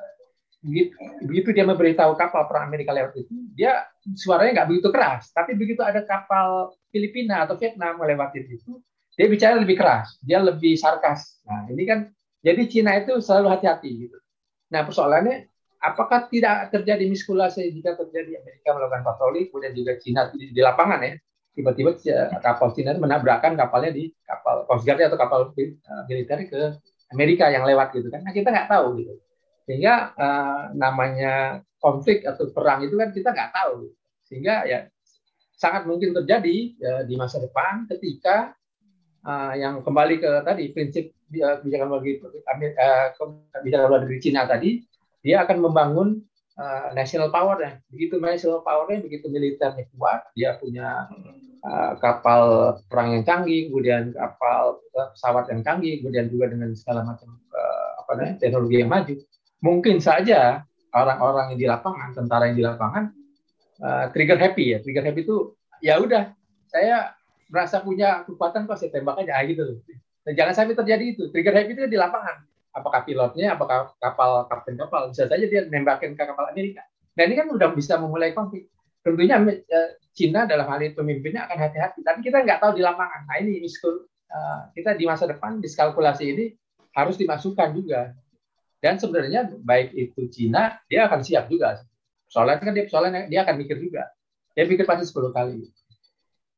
[1.22, 3.86] begitu, dia memberitahu kapal perang Amerika lewat itu, dia
[4.18, 5.30] suaranya nggak begitu keras.
[5.32, 8.82] Tapi begitu ada kapal Filipina atau Vietnam melewati itu,
[9.14, 11.42] dia bicara lebih keras, dia lebih sarkas.
[11.46, 12.00] Nah ini kan
[12.42, 14.18] jadi Cina itu selalu hati-hati gitu.
[14.74, 15.50] Nah persoalannya
[15.82, 21.02] apakah tidak terjadi miskulasi jika terjadi Amerika melakukan patroli, kemudian juga Cina di, di lapangan
[21.06, 21.14] ya,
[21.58, 21.98] tiba-tiba
[22.38, 26.62] kapal Cina menabrakkan kapalnya di kapal Coast Guard atau kapal uh, militer ke
[27.10, 28.22] Amerika yang lewat gitu kan.
[28.22, 29.14] Nah kita nggak tahu gitu.
[29.66, 33.90] Sehingga uh, namanya konflik atau perang itu kan kita nggak tahu.
[34.30, 34.86] Sehingga ya
[35.58, 38.54] sangat mungkin terjadi ya, di masa depan ketika
[39.26, 42.24] uh, yang kembali ke tadi prinsip kebijakan luar negeri
[43.60, 44.86] kebijakan luar negeri Cina tadi
[45.26, 46.22] dia akan membangun
[46.56, 51.10] uh, national power ya begitu national powernya begitu militernya kuat dia punya
[51.64, 57.38] uh, kapal perang yang canggih kemudian kapal pesawat yang canggih kemudian juga dengan segala macam
[57.54, 59.14] uh, apa namanya teknologi yang maju
[59.62, 63.04] mungkin saja orang-orang yang di lapangan, tentara yang di lapangan
[63.82, 64.78] uh, trigger happy ya.
[64.82, 66.34] Trigger happy itu ya udah
[66.68, 67.14] saya
[67.48, 69.80] merasa punya kekuatan kok saya tembak aja gitu.
[70.26, 71.24] Dan jangan sampai terjadi itu.
[71.32, 72.44] Trigger happy itu di lapangan.
[72.76, 76.86] Apakah pilotnya, apakah kapal kapten kapal bisa saja dia nembakin ke kapal Amerika.
[77.18, 78.70] Nah ini kan udah bisa memulai konflik.
[79.08, 82.00] Tentunya uh, Cina dalam hal ini pemimpinnya akan hati-hati.
[82.04, 83.24] Tapi kita nggak tahu di lapangan.
[83.24, 86.46] Nah ini uh, kita di masa depan diskalkulasi ini
[86.92, 88.12] harus dimasukkan juga.
[88.78, 91.82] Dan sebenarnya baik itu Cina, dia akan siap juga.
[92.28, 94.12] Soalnya kan dia soalnya dia akan mikir juga.
[94.54, 95.66] Dia pikir pasti 10 kali.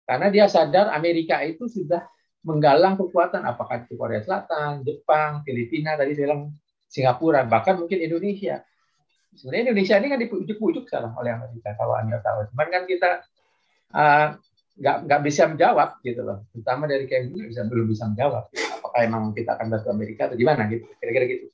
[0.08, 2.02] Karena dia sadar Amerika itu sudah
[2.42, 6.56] menggalang kekuatan apakah itu Korea Selatan, Jepang, Filipina, tadi saya bilang
[6.90, 8.64] Singapura, bahkan mungkin Indonesia.
[9.36, 12.50] Sebenarnya Indonesia ini kan dipujuk-pujuk sekarang oleh Amerika kalau Anda tahu.
[12.54, 13.10] Cuman kan kita
[13.94, 14.28] uh,
[14.80, 16.48] nggak bisa menjawab gitu loh.
[16.56, 18.50] Terutama dari kayak bisa belum bisa menjawab.
[18.52, 20.88] Apakah emang kita akan bantu Amerika atau gimana gitu.
[20.98, 21.46] Kira-kira gitu.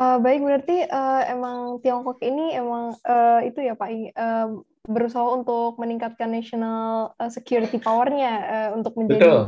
[0.00, 4.48] Uh, baik berarti uh, emang Tiongkok ini emang uh, itu ya Pak uh,
[4.88, 9.40] berusaha untuk meningkatkan national security power-nya uh, untuk menjadi betul,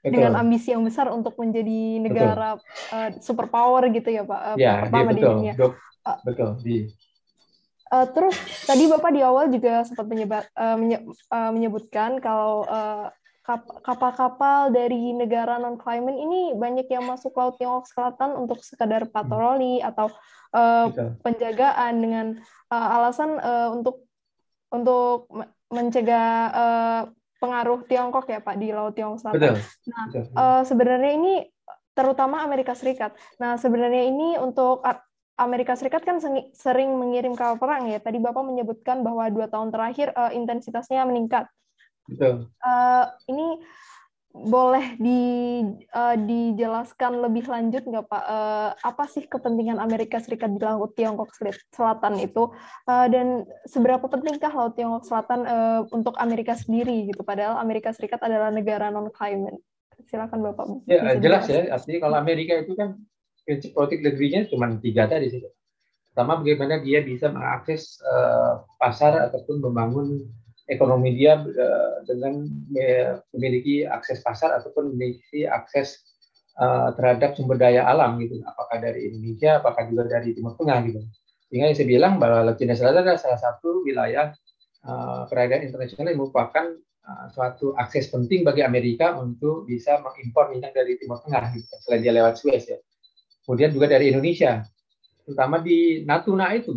[0.00, 0.12] betul.
[0.16, 2.56] dengan ambisi yang besar untuk menjadi negara
[2.92, 5.52] uh, superpower gitu ya Pak uh, ya, pertama di dunia.
[6.00, 6.88] Uh, betul di
[7.90, 8.38] Uh, terus
[8.70, 13.10] tadi Bapak di awal juga sempat menyebut, uh, menye, uh, menyebutkan kalau uh,
[13.82, 19.10] kapal-kapal dari negara non claimant ini banyak yang masuk laut Tiongkok Selatan untuk sekadar hmm.
[19.10, 20.06] patroli atau
[20.54, 20.86] uh,
[21.26, 22.26] penjagaan dengan
[22.70, 24.06] uh, alasan uh, untuk
[24.70, 25.26] untuk
[25.74, 27.02] mencegah uh,
[27.40, 29.40] pengaruh Tiongkok ya Pak di laut Tiongkok Selatan.
[29.40, 29.56] Betul.
[29.88, 30.24] Nah, Betul.
[30.36, 31.34] Uh, sebenarnya ini
[31.96, 33.16] terutama Amerika Serikat.
[33.40, 34.84] Nah, sebenarnya ini untuk
[35.40, 36.20] Amerika Serikat kan
[36.52, 37.98] sering mengirim kapal perang ya.
[37.98, 41.48] Tadi Bapak menyebutkan bahwa dua tahun terakhir uh, intensitasnya meningkat.
[42.04, 42.52] Betul.
[42.60, 43.64] Uh, ini
[44.30, 45.20] boleh di,
[45.90, 48.24] uh, dijelaskan lebih lanjut nggak Pak?
[48.30, 51.34] Uh, apa sih kepentingan Amerika Serikat di Laut Tiongkok
[51.74, 52.54] Selatan itu?
[52.86, 57.26] Uh, dan seberapa pentingkah Laut Tiongkok Selatan uh, untuk Amerika sendiri gitu?
[57.26, 59.58] Padahal Amerika Serikat adalah negara non-claimant.
[60.06, 60.86] Silakan Bapak.
[60.86, 61.66] Ya, jelas ya.
[61.74, 62.96] Artinya kalau Amerika itu kan
[63.44, 65.42] prinsip politik negerinya cuma tiga tadi sih.
[66.10, 70.26] Pertama, bagaimana dia bisa mengakses uh, pasar ataupun membangun
[70.70, 72.46] ekonomi dia uh, dengan
[73.34, 75.98] memiliki akses pasar ataupun memiliki akses
[76.62, 78.38] uh, terhadap sumber daya alam gitu.
[78.46, 81.02] Apakah dari Indonesia apakah juga dari Timur Tengah gitu.
[81.50, 84.30] Sehingga saya bilang bahwa Laut Cina Selatan adalah salah satu wilayah
[84.86, 85.26] uh,
[85.58, 86.78] internasional yang merupakan
[87.34, 92.14] suatu akses penting bagi Amerika untuk bisa mengimpor minyak dari Timur Tengah gitu, selain dia
[92.14, 92.78] lewat Suez ya.
[93.42, 94.62] Kemudian juga dari Indonesia.
[95.26, 96.70] Terutama di Natuna itu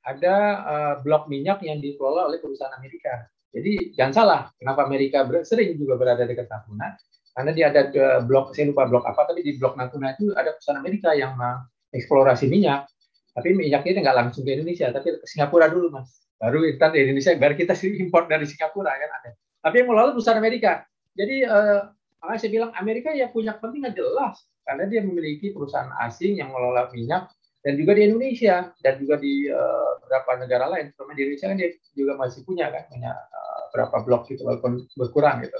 [0.00, 5.94] ada blok minyak yang dikelola oleh perusahaan Amerika jadi jangan salah, kenapa Amerika sering juga
[5.94, 6.98] berada dekat Natuna?
[7.34, 10.58] Karena dia ada ke blok, saya lupa blok apa, tapi di blok Natuna itu ada
[10.58, 12.90] perusahaan Amerika yang mengeksplorasi minyak.
[13.34, 16.18] Tapi minyaknya nggak langsung ke Indonesia, tapi ke Singapura dulu, Mas.
[16.38, 19.30] Baru kita di Indonesia, baru kita import dari Singapura kan ada.
[19.62, 20.82] Tapi yang melalui perusahaan Amerika.
[21.14, 21.80] Jadi eh,
[22.18, 26.90] makanya saya bilang Amerika ya punya kepentingan jelas karena dia memiliki perusahaan asing yang mengelola
[26.90, 27.30] minyak
[27.64, 31.56] dan juga di Indonesia dan juga di uh, beberapa negara lain terutama di Indonesia kan
[31.56, 35.56] dia juga masih punya kan punya uh, berapa blok gitu walaupun berkurang gitu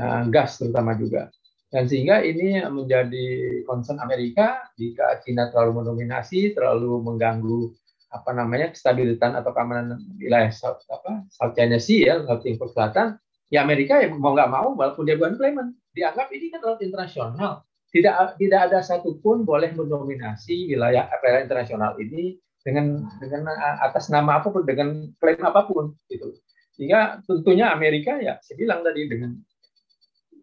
[0.00, 1.28] uh, gas terutama juga.
[1.66, 7.74] Dan sehingga ini menjadi concern Amerika jika China terlalu mendominasi terlalu mengganggu
[8.14, 13.18] apa namanya stabilitas atau keamanan wilayah South, apa South China Sea ya Laut Timur Selatan
[13.50, 17.66] ya Amerika ya mau nggak mau walaupun dia bukan claimant dianggap ini kan laut internasional
[17.96, 23.48] tidak tidak ada satupun boleh mendominasi wilayah perairan internasional ini dengan dengan
[23.80, 26.36] atas nama apa pun dengan klaim apa pun gitu
[26.76, 29.32] sehingga tentunya Amerika ya saya bilang tadi dengan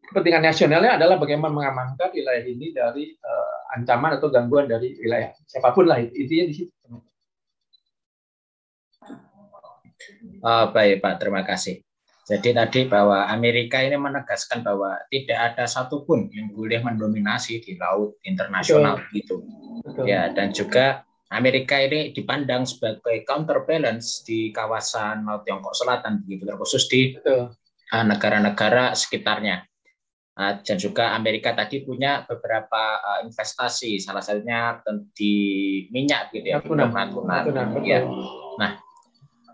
[0.09, 5.69] kepentingan nasionalnya adalah bagaimana mengamankan wilayah ini dari uh, ancaman atau gangguan dari wilayah siapa
[5.71, 6.71] pun lah intinya di situ.
[10.43, 11.79] Oh, baik Pak, terima kasih.
[12.23, 18.15] Jadi tadi bahwa Amerika ini menegaskan bahwa tidak ada satupun yang boleh mendominasi di laut
[18.23, 19.11] internasional Betul.
[19.19, 19.35] gitu.
[19.83, 20.03] Betul.
[20.07, 26.85] Ya dan juga Amerika ini dipandang sebagai counterbalance di kawasan Laut Tiongkok Selatan begitu terkhusus
[26.85, 27.49] di uh,
[27.91, 29.65] negara-negara sekitarnya.
[30.33, 34.81] Uh, dan juga Amerika tadi punya beberapa uh, investasi, salah satunya
[35.13, 35.33] di
[35.89, 36.89] minyak gitu ya, Natuna.
[36.89, 37.65] Natuna.
[37.81, 38.01] Ya.
[38.57, 38.71] Nah,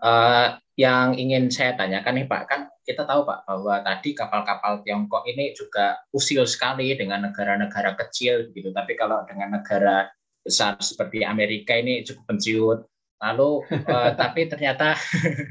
[0.04, 0.48] uh,
[0.80, 5.52] yang ingin saya tanyakan nih Pak, kan kita tahu Pak bahwa tadi kapal-kapal Tiongkok ini
[5.52, 8.72] juga usil sekali dengan negara-negara kecil gitu.
[8.72, 10.08] Tapi kalau dengan negara
[10.40, 12.78] besar seperti Amerika ini cukup pensiun.
[13.20, 13.50] Lalu
[13.92, 14.96] uh, tapi ternyata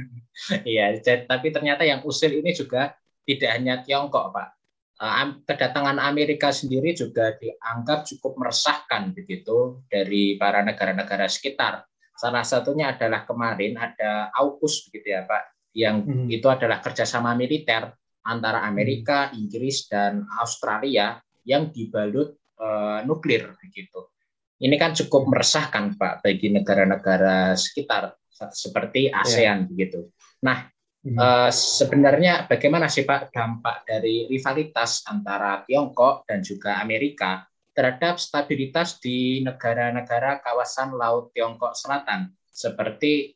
[0.65, 4.49] iya, tapi ternyata yang usil ini juga tidak hanya Tiongkok Pak.
[4.97, 11.85] Uh, kedatangan Amerika sendiri juga dianggap cukup meresahkan begitu dari para negara-negara sekitar
[12.19, 16.27] Salah satunya adalah kemarin ada AUKUS begitu ya Pak, yang hmm.
[16.27, 17.95] itu adalah kerjasama militer
[18.27, 19.39] antara Amerika, hmm.
[19.39, 21.15] Inggris dan Australia
[21.47, 24.11] yang dibalut uh, nuklir begitu.
[24.59, 28.19] Ini kan cukup meresahkan Pak bagi negara-negara sekitar.
[28.39, 29.67] seperti ASEAN yeah.
[29.67, 29.99] begitu.
[30.47, 30.63] Nah,
[31.03, 31.19] hmm.
[31.19, 37.43] uh, sebenarnya bagaimana sih Pak dampak dari rivalitas antara Tiongkok dan juga Amerika
[37.79, 43.31] terhadap stabilitas di negara-negara kawasan Laut Tiongkok Selatan seperti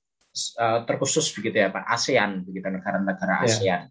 [0.59, 3.47] uh, terkhusus begitu ya Pak ASEAN begitu negara-negara iya.
[3.47, 3.81] ASEAN.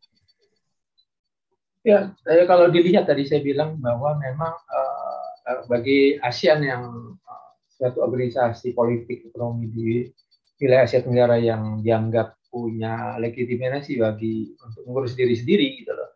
[1.82, 6.84] Ya, ya kalau dilihat tadi saya bilang bahwa memang uh, bagi ASEAN yang
[7.16, 10.04] uh, suatu organisasi politik ekonomi di
[10.60, 16.11] wilayah Asia Tenggara yang dianggap punya legitimasi bagi untuk mengurus diri sendiri gitu loh.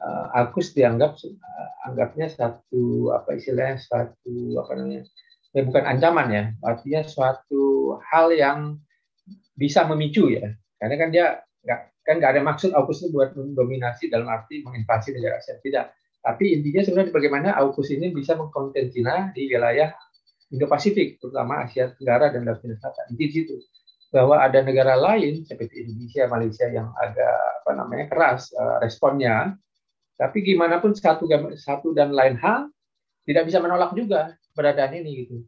[0.00, 5.04] Uh, AUKUS dianggap uh, anggapnya satu apa istilahnya satu apa namanya
[5.52, 8.80] ya bukan ancaman ya artinya suatu hal yang
[9.60, 10.48] bisa memicu ya.
[10.80, 11.26] Karena kan dia
[11.60, 15.60] nggak kan nggak ada maksud AUKUS itu buat mendominasi dalam arti menginvasi negara Asia.
[15.60, 15.86] Tidak.
[16.20, 19.92] Tapi intinya sebenarnya bagaimana AUKUS ini bisa mengkonten Cina di wilayah
[20.50, 23.12] Indo-Pasifik terutama Asia Tenggara dan Laut Cina Selatan.
[23.12, 23.60] Di situ.
[24.10, 29.54] Bahwa ada negara lain seperti Indonesia, Malaysia yang agak apa namanya keras uh, responnya,
[30.20, 31.24] tapi gimana pun satu
[31.56, 32.68] satu dan lain hal
[33.24, 35.40] tidak bisa menolak juga keberadaan ini gitu.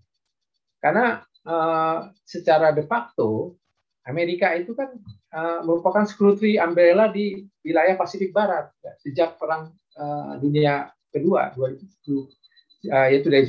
[0.80, 3.60] Karena uh, secara de facto
[4.08, 4.96] Amerika itu kan
[5.36, 12.88] uh, merupakan sekutu umbrella di wilayah Pasifik Barat ya, sejak perang uh, dunia kedua 2007
[12.88, 13.46] uh, yaitu dari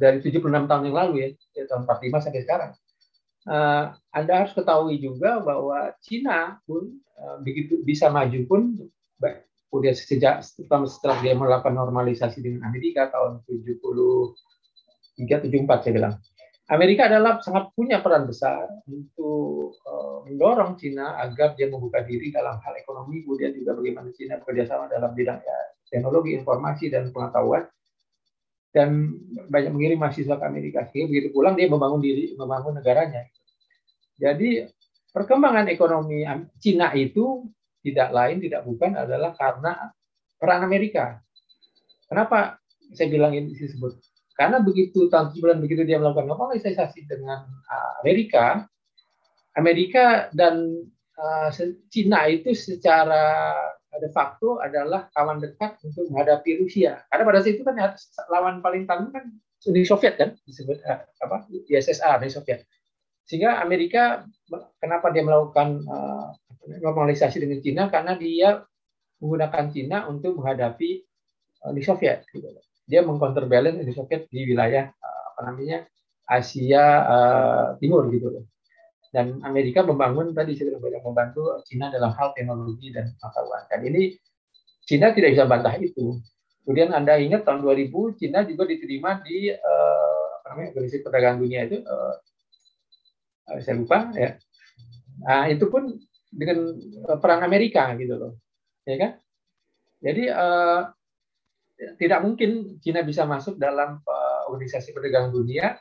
[0.00, 1.28] dari 76 tahun yang lalu ya,
[1.60, 2.72] ya tahun 45 sampai sekarang
[3.46, 8.62] uh, Anda harus ketahui juga bahwa Cina pun uh, begitu bisa maju pun
[9.68, 13.78] kemudian sejak setelah, dia melakukan normalisasi dengan Amerika tahun 73
[15.18, 16.14] 74 saya bilang.
[16.68, 22.60] Amerika adalah sangat punya peran besar untuk uh, mendorong Cina agar dia membuka diri dalam
[22.60, 27.64] hal ekonomi, kemudian juga bagaimana Cina bekerjasama dalam bidang ya, teknologi, informasi, dan pengetahuan.
[28.68, 29.16] Dan
[29.48, 30.84] banyak mengirim mahasiswa ke Amerika.
[30.92, 33.24] Sehingga begitu pulang dia membangun diri membangun negaranya.
[34.20, 34.68] Jadi
[35.08, 36.28] perkembangan ekonomi
[36.60, 37.48] Cina itu
[37.82, 39.92] tidak lain tidak bukan adalah karena
[40.38, 41.18] peran Amerika.
[42.08, 42.56] Kenapa
[42.94, 43.98] saya bilang ini disebut?
[44.38, 48.70] Karena begitu tahun bulan begitu dia melakukan normalisasi dengan uh, Amerika,
[49.58, 50.86] Amerika dan
[51.18, 51.50] uh,
[51.90, 53.50] Cina itu secara
[53.98, 57.02] de facto adalah kawan dekat untuk menghadapi Rusia.
[57.10, 57.74] Karena pada saat itu kan
[58.30, 59.26] lawan paling tangguh kan
[59.66, 62.62] Uni Soviet kan disebut uh, apa USSR Uni Soviet.
[63.28, 64.24] Sehingga Amerika
[64.80, 66.32] kenapa dia melakukan uh,
[66.80, 68.64] normalisasi dengan Cina karena dia
[69.20, 71.04] menggunakan Cina untuk menghadapi
[71.60, 72.24] uh, Uni Soviet.
[72.32, 72.48] Gitu.
[72.88, 75.84] Dia mengcounterbalance Uni Soviet di wilayah uh, apa namanya
[76.24, 78.44] Asia uh, Timur gitu loh.
[79.12, 83.64] Dan Amerika membangun tadi saya banyak membantu Cina dalam hal teknologi dan pengetahuan.
[83.68, 84.16] Dan ini
[84.88, 86.16] Cina tidak bisa bantah itu.
[86.64, 91.60] Kemudian Anda ingat tahun 2000 Cina juga diterima di uh, apa namanya Organisasi Perdagangan Dunia
[91.68, 92.14] itu uh,
[93.64, 94.36] saya lupa ya.
[95.24, 95.96] Nah, itu pun
[96.28, 98.32] dengan eh, peran Amerika gitu loh.
[98.84, 99.12] Ya kan?
[99.98, 100.88] Jadi uh,
[101.98, 105.74] tidak mungkin Cina bisa masuk dalam uh, organisasi perdagangan dunia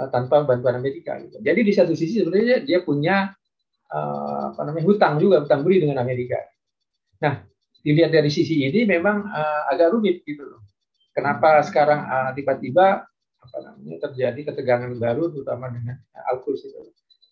[0.00, 1.36] uh, tanpa bantuan Amerika gitu.
[1.44, 3.28] Jadi di satu sisi sebenarnya dia punya
[3.92, 6.40] uh, apa namanya hutang juga hutang budi dengan Amerika.
[7.20, 7.44] Nah,
[7.84, 10.64] dilihat dari sisi ini memang uh, agak rumit gitu loh.
[11.12, 13.04] Kenapa sekarang uh, tiba-tiba
[13.38, 16.00] apa namanya terjadi ketegangan baru terutama dengan
[16.34, 16.78] AUKUS itu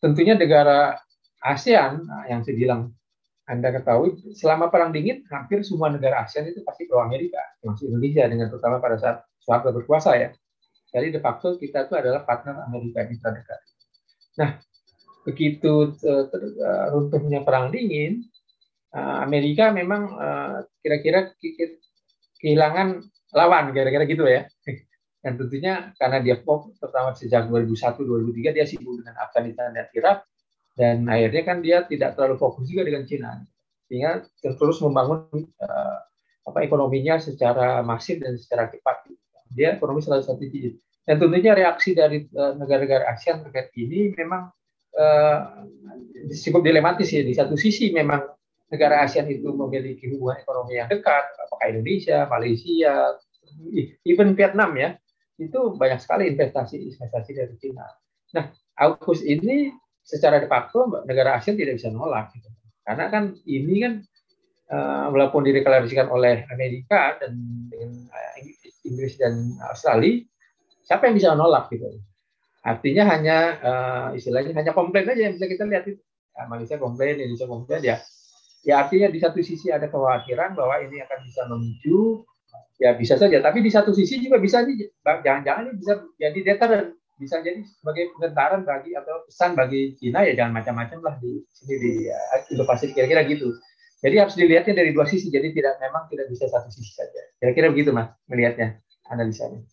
[0.01, 0.99] tentunya negara
[1.43, 2.93] ASEAN nah, yang saya bilang
[3.47, 8.27] Anda ketahui selama perang dingin hampir semua negara ASEAN itu pasti pro Amerika termasuk Indonesia
[8.27, 10.31] dengan terutama pada saat Soeharto berkuasa ya.
[10.91, 13.61] Jadi de facto kita itu adalah partner Amerika yang terdekat
[14.37, 14.61] nah
[15.25, 18.29] begitu uh, runtuhnya perang dingin
[18.93, 20.13] uh, Amerika memang
[20.85, 21.33] kira-kira
[22.39, 23.01] kehilangan
[23.33, 24.45] lawan kira-kira gitu ya
[25.27, 30.23] dan tentunya karena dia pop terutama sejak 2001-2003 dia sibuk dengan Afghanistan dan Irak.
[30.79, 33.43] Dan akhirnya kan dia tidak terlalu fokus juga dengan Cina
[33.91, 35.27] sehingga terus membangun
[35.59, 35.99] uh,
[36.47, 39.11] apa ekonominya secara masif dan secara cepat.
[39.51, 44.55] Dia ekonomi salah satu tinggi dan tentunya reaksi dari uh, negara-negara ASEAN terkait ini memang
[44.95, 45.67] uh,
[46.31, 47.27] cukup dilematis ya.
[47.27, 48.23] Di satu sisi memang
[48.71, 51.35] negara ASEAN itu memiliki hubungan ekonomi yang dekat.
[51.51, 53.19] Apakah Indonesia Malaysia
[54.07, 54.95] even Vietnam ya
[55.37, 57.85] itu banyak sekali investasi-investasi dari China.
[58.33, 58.49] Nah,
[58.81, 62.33] AUKUS ini secara de facto negara ASEAN tidak bisa nolak.
[62.33, 62.49] Gitu.
[62.87, 63.95] Karena kan ini kan
[64.71, 67.37] uh, walaupun dideklarasikan oleh Amerika dan
[67.69, 68.35] dengan uh,
[68.87, 70.23] Inggris dan Australia,
[70.87, 71.99] siapa yang bisa nolak gitu.
[72.63, 76.03] Artinya hanya uh, istilahnya hanya komplain aja yang bisa kita lihat itu.
[76.37, 77.97] Ya, Malaysia komplain, Indonesia komplain ya.
[78.67, 82.27] Ya artinya di satu sisi ada kekhawatiran bahwa ini akan bisa memicu
[82.81, 83.41] ya bisa saja.
[83.41, 84.65] Tapi di satu sisi juga bisa
[85.03, 90.37] jangan-jangan ini bisa jadi deterrent bisa jadi sebagai pengentaran bagi atau pesan bagi Cina ya
[90.37, 92.21] jangan macam-macam lah di sini di ya,
[92.93, 93.57] kira-kira gitu.
[94.05, 95.33] Jadi harus dilihatnya dari dua sisi.
[95.33, 97.23] Jadi tidak memang tidak bisa satu sisi saja.
[97.41, 98.77] Kira-kira begitu mas melihatnya
[99.09, 99.65] analisanya.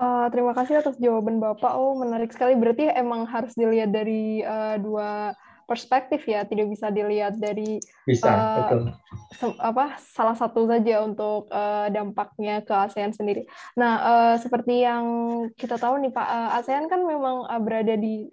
[0.00, 1.76] Uh, terima kasih atas jawaban Bapak.
[1.76, 2.56] Oh, menarik sekali.
[2.58, 5.36] Berarti emang harus dilihat dari uh, dua
[5.70, 8.90] perspektif ya, tidak bisa dilihat dari bisa, uh,
[9.30, 9.54] betul.
[9.62, 13.46] apa salah satu saja untuk uh, dampaknya ke ASEAN sendiri.
[13.78, 15.06] Nah, uh, seperti yang
[15.54, 18.26] kita tahu nih Pak, uh, ASEAN kan memang uh, berada di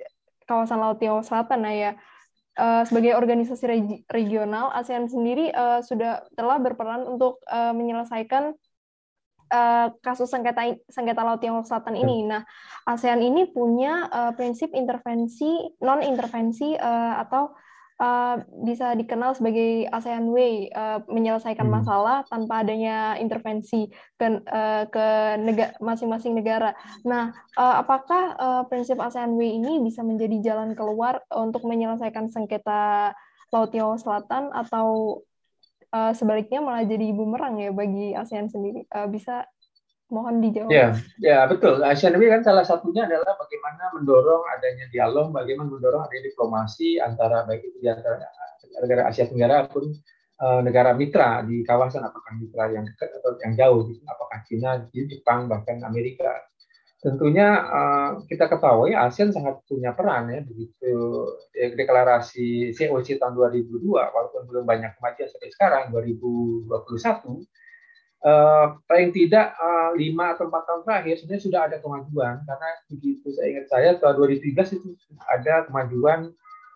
[0.50, 1.94] kawasan Laut Tiongkok Selatan nah ya.
[2.58, 8.58] Uh, sebagai organisasi regi regional, ASEAN sendiri uh, sudah telah berperan untuk uh, menyelesaikan
[9.52, 12.28] uh, kasus sengketa sengketa laut Tiongkok Selatan ini.
[12.28, 12.44] Nah,
[12.88, 17.52] ASEAN ini punya uh, prinsip intervensi non intervensi uh, eh, atau
[18.02, 21.76] uh, bisa dikenal sebagai ASEAN Way uh, menyelesaikan hmm.
[21.82, 25.06] masalah tanpa adanya intervensi ke uh, ke
[25.82, 26.74] masing-masing negara.
[27.04, 33.14] Nah, uh, apakah uh, prinsip ASEAN Way ini bisa menjadi jalan keluar untuk menyelesaikan sengketa
[33.48, 35.20] Laut Tiongkok Selatan atau
[35.92, 38.88] uh, sebaliknya malah jadi bumerang ya bagi ASEAN sendiri.
[38.92, 39.48] Uh, bisa
[40.08, 40.72] mohon dijawab.
[40.72, 41.84] Ya, ya betul.
[41.84, 47.44] ASEAN ini kan salah satunya adalah bagaimana mendorong adanya dialog, bagaimana mendorong adanya diplomasi antara
[47.44, 48.24] baik itu di antara
[48.82, 49.90] negara Asia Tenggara pun
[50.42, 55.50] uh, negara mitra di kawasan apakah mitra yang dekat atau yang jauh, apakah Cina, Jepang,
[55.50, 56.46] bahkan Amerika.
[56.98, 64.42] Tentunya uh, kita ketahui ASEAN sangat punya peran ya begitu deklarasi COC tahun 2002 walaupun
[64.50, 67.46] belum banyak kematian sampai sekarang 2021
[68.26, 72.36] uh, paling tidak uh, lima atau empat tahun terakhir sebenarnya sudah ada kemajuan.
[72.48, 74.90] Karena begitu saya ingat saya tahun 2013 itu
[75.28, 76.20] ada kemajuan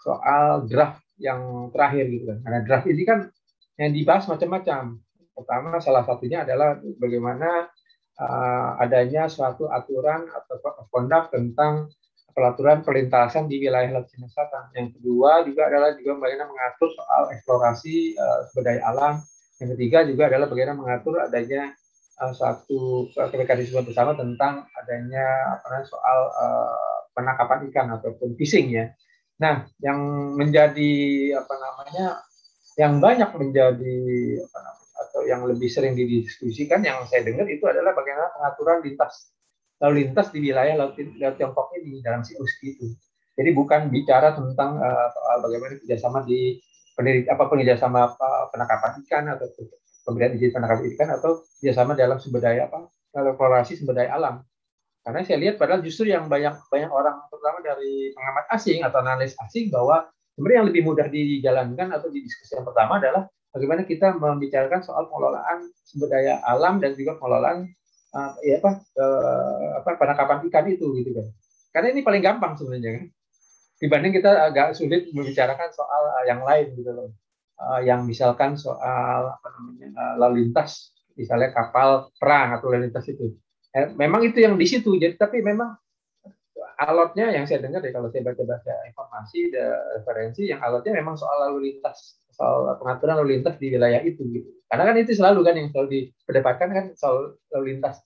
[0.02, 2.38] soal draft yang terakhir gitu kan.
[2.46, 3.20] Karena draft ini kan
[3.80, 5.02] yang dibahas macam-macam.
[5.32, 7.81] Pertama salah satunya adalah bagaimana uh,
[8.78, 10.62] adanya suatu aturan atau
[10.94, 11.90] conduct tentang
[12.32, 14.72] pelaturan perlintasan di wilayah Laut Cina Selatan.
[14.76, 19.14] Yang kedua juga adalah juga bagaimana mengatur soal eksplorasi uh, sumber daya alam.
[19.60, 21.76] Yang ketiga juga adalah bagaimana mengatur adanya
[22.24, 26.20] uh, suatu mekanisme bersama tentang adanya apa namanya soal
[27.12, 28.96] penangkapan ikan ataupun fishing ya.
[29.42, 30.00] Nah, yang
[30.38, 30.94] menjadi
[31.36, 32.24] apa namanya
[32.80, 34.00] yang banyak menjadi
[34.48, 34.81] apa namanya
[35.12, 39.36] atau yang lebih sering didiskusikan yang saya dengar itu adalah bagaimana pengaturan lintas
[39.82, 42.88] lalu lintas di wilayah laut, laut Tiongkok ini dalam COC itu.
[43.34, 45.10] Jadi bukan bicara tentang uh,
[45.42, 46.62] bagaimana kerjasama di
[46.94, 49.50] pendidik apa kerjasama uh, penangkapan ikan atau
[50.06, 54.46] pemberian izin penangkapan ikan atau kerjasama dalam sumber daya apa eksplorasi sumber daya alam.
[55.02, 59.34] Karena saya lihat padahal justru yang banyak banyak orang terutama dari pengamat asing atau analis
[59.50, 60.06] asing bahwa
[60.38, 66.08] sebenarnya yang lebih mudah dijalankan atau didiskusikan pertama adalah bagaimana kita membicarakan soal pengelolaan sumber
[66.12, 67.68] daya alam dan juga pengelolaan
[68.16, 71.28] uh, ya apa uh, apa penangkapan ikan itu gitu kan.
[71.72, 73.06] Karena ini paling gampang sebenarnya kan.
[73.82, 77.10] Dibanding kita agak sulit membicarakan soal uh, yang lain gitu loh.
[77.62, 83.06] Uh, yang misalkan soal apa namanya uh, lalu lintas misalnya kapal perang atau lalu lintas
[83.12, 83.36] itu.
[83.72, 84.96] Eh, memang itu yang di situ.
[85.00, 85.72] Jadi tapi memang
[86.82, 89.70] alotnya yang saya dengar ya kalau saya baca-baca informasi dan
[90.02, 94.50] referensi yang alotnya memang soal lalu lintas soal pengaturan lalu lintas di wilayah itu gitu.
[94.72, 98.00] Karena kan itu selalu kan yang selalu diperdebatkan kan soal lalu lintas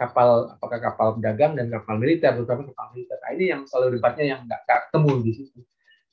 [0.00, 3.20] kapal apakah kapal pedagang dan kapal militer terutama kapal militer.
[3.20, 5.60] Nah, ini yang selalu debatnya yang nggak ketemu di situ.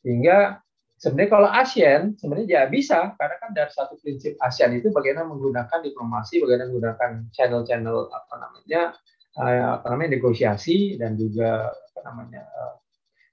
[0.03, 0.59] Sehingga
[0.99, 5.79] sebenarnya kalau ASEAN sebenarnya ya bisa karena kan dari satu prinsip ASEAN itu bagaimana menggunakan
[5.79, 8.81] diplomasi, bagaimana menggunakan channel-channel apa namanya
[9.39, 12.73] eh, apa namanya negosiasi dan juga apa namanya eh,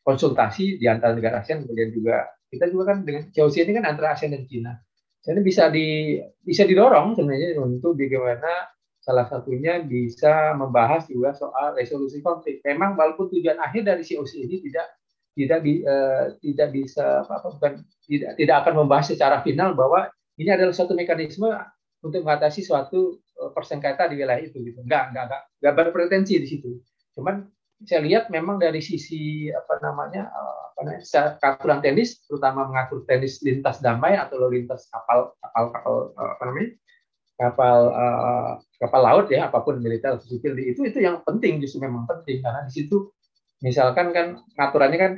[0.05, 4.15] konsultasi di antara negara ASEAN kemudian juga kita juga kan dengan COC ini kan antara
[4.15, 4.73] ASEAN dan Cina.
[5.25, 12.25] Jadi bisa di bisa didorong sebenarnya untuk bagaimana salah satunya bisa membahas juga soal resolusi
[12.25, 12.65] konflik.
[12.65, 14.87] Memang walaupun tujuan akhir dari COC ini tidak
[15.35, 17.73] tidak di, uh, tidak bisa apa, apa bukan
[18.07, 21.51] tidak tidak akan membahas secara final bahwa ini adalah suatu mekanisme
[22.01, 24.81] untuk mengatasi suatu uh, persengketa di wilayah itu gitu.
[24.81, 26.71] Enggak, enggak, enggak, enggak berpretensi di situ.
[27.19, 27.45] Cuman
[27.85, 33.79] saya lihat memang dari sisi apa namanya eh, apa namanya tenis terutama mengatur tenis lintas
[33.85, 36.71] damai atau lintas kapal kapal kapal eh, apa namanya
[37.35, 41.83] kapal uh, kapal laut ya apa pun militer atau sipil itu itu yang penting justru
[41.83, 42.39] memang penting.
[42.41, 43.11] Karena di situ
[43.59, 45.13] misalkan kan aturannya kan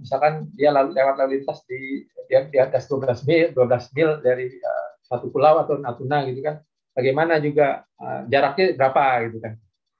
[0.00, 4.48] misalkan dia lalu lewat lalu lintas di di atas 12 mil 12 mil dari
[5.04, 6.62] satu pulau atau Natuna gitu kan
[6.94, 7.84] bagaimana juga
[8.30, 9.54] jaraknya berapa gitu kan.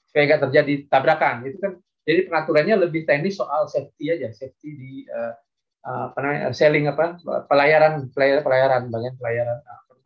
[0.08, 1.72] Supaya nggak terjadi tabrakan itu kan
[2.09, 5.34] jadi pengaturannya lebih teknis soal safety aja, safety di uh,
[5.80, 7.16] apa namanya selling apa
[7.48, 9.59] pelayaran pelayaran pelayaran bagian pelayaran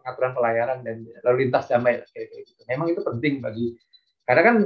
[0.05, 2.63] pengaturan pelayaran dan lalu lintas damai kayak gitu.
[2.71, 3.75] Memang itu penting bagi
[4.29, 4.57] karena kan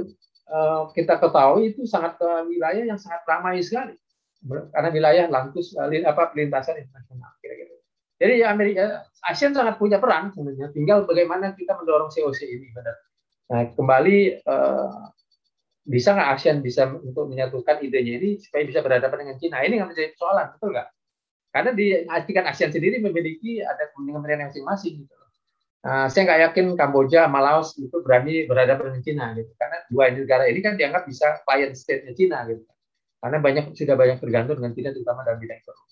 [0.51, 3.95] uh, kita ketahui itu sangat uh, wilayah yang sangat ramai sekali
[4.71, 7.75] karena wilayah lantus apa perlintasan internasional kira-kira.
[8.19, 10.71] Jadi Amerika ASEAN sangat punya peran sebenarnya.
[10.75, 12.95] Tinggal bagaimana kita mendorong COC ini benar.
[13.51, 15.07] Nah kembali uh,
[15.85, 19.57] bisa nggak ASEAN bisa untuk menyatukan idenya ini supaya bisa berhadapan dengan Cina?
[19.63, 20.87] Ini nggak menjadi persoalan, betul nggak?
[21.49, 21.87] Karena di
[22.29, 25.15] tingkat ASEAN sendiri memiliki ada kepentingan masing-masing gitu.
[25.79, 29.51] Nah, saya nggak yakin Kamboja sama itu berani berhadapan dengan Cina gitu.
[29.55, 32.67] Karena dua negara ini kan dianggap bisa client state-nya Cina gitu.
[33.19, 35.87] Karena banyak sudah banyak tergantung dengan Cina terutama dalam bidang ekonomi.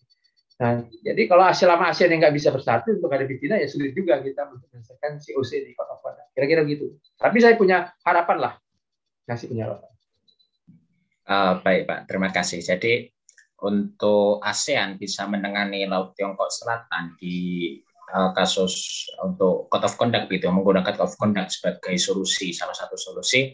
[0.57, 0.71] Nah,
[1.05, 3.95] jadi kalau ASEAN sama ASEAN yang nggak bisa bersatu untuk ada di Cina ya sulit
[3.95, 6.21] juga kita untuk menyelesaikan COC di kota kota.
[6.35, 6.99] Kira-kira gitu.
[7.15, 8.53] Tapi saya punya harapan lah.
[9.28, 9.91] Masih punya harapan.
[11.28, 12.63] Uh, baik Pak, terima kasih.
[12.63, 13.11] Jadi
[13.59, 17.75] untuk ASEAN bisa menangani Laut Tiongkok Selatan di
[18.15, 22.95] uh, kasus untuk code of conduct gitu menggunakan code of conduct sebagai solusi salah satu
[22.95, 23.51] solusi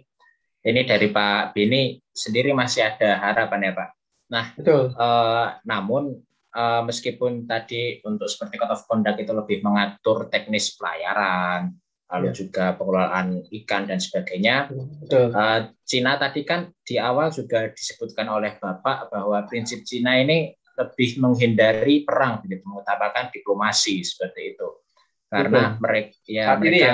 [0.63, 3.89] ini dari Pak Bini sendiri masih ada harapan ya Pak.
[4.32, 4.95] Nah, Betul.
[4.95, 6.24] Uh, namun
[6.55, 11.76] uh, meskipun tadi untuk seperti code of conduct itu lebih mengatur teknis pelayaran,
[12.14, 12.34] lalu ya.
[12.45, 14.70] juga pengelolaan ikan dan sebagainya.
[15.01, 15.34] Betul.
[15.34, 21.18] Uh, Cina tadi kan di awal juga disebutkan oleh Bapak bahwa prinsip Cina ini lebih
[21.22, 24.70] menghindari perang, begitu mengutamakan diplomasi seperti itu.
[25.30, 25.82] Karena Betul.
[25.82, 26.89] mereka ya saat mereka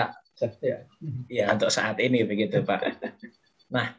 [0.63, 0.77] ya.
[1.27, 2.79] ya untuk saat ini begitu Pak.
[3.69, 3.91] Nah,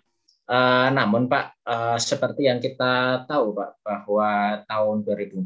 [0.48, 5.44] uh, namun Pak uh, seperti yang kita tahu Pak bahwa tahun 2014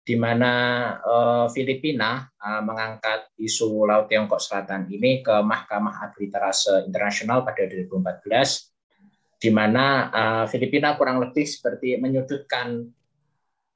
[0.00, 0.52] di mana
[1.00, 9.40] uh, Filipina uh, mengangkat isu Laut Tiongkok Selatan ini ke Mahkamah Arbitrase Internasional pada 2014
[9.40, 12.84] di mana uh, Filipina kurang lebih seperti menyudutkan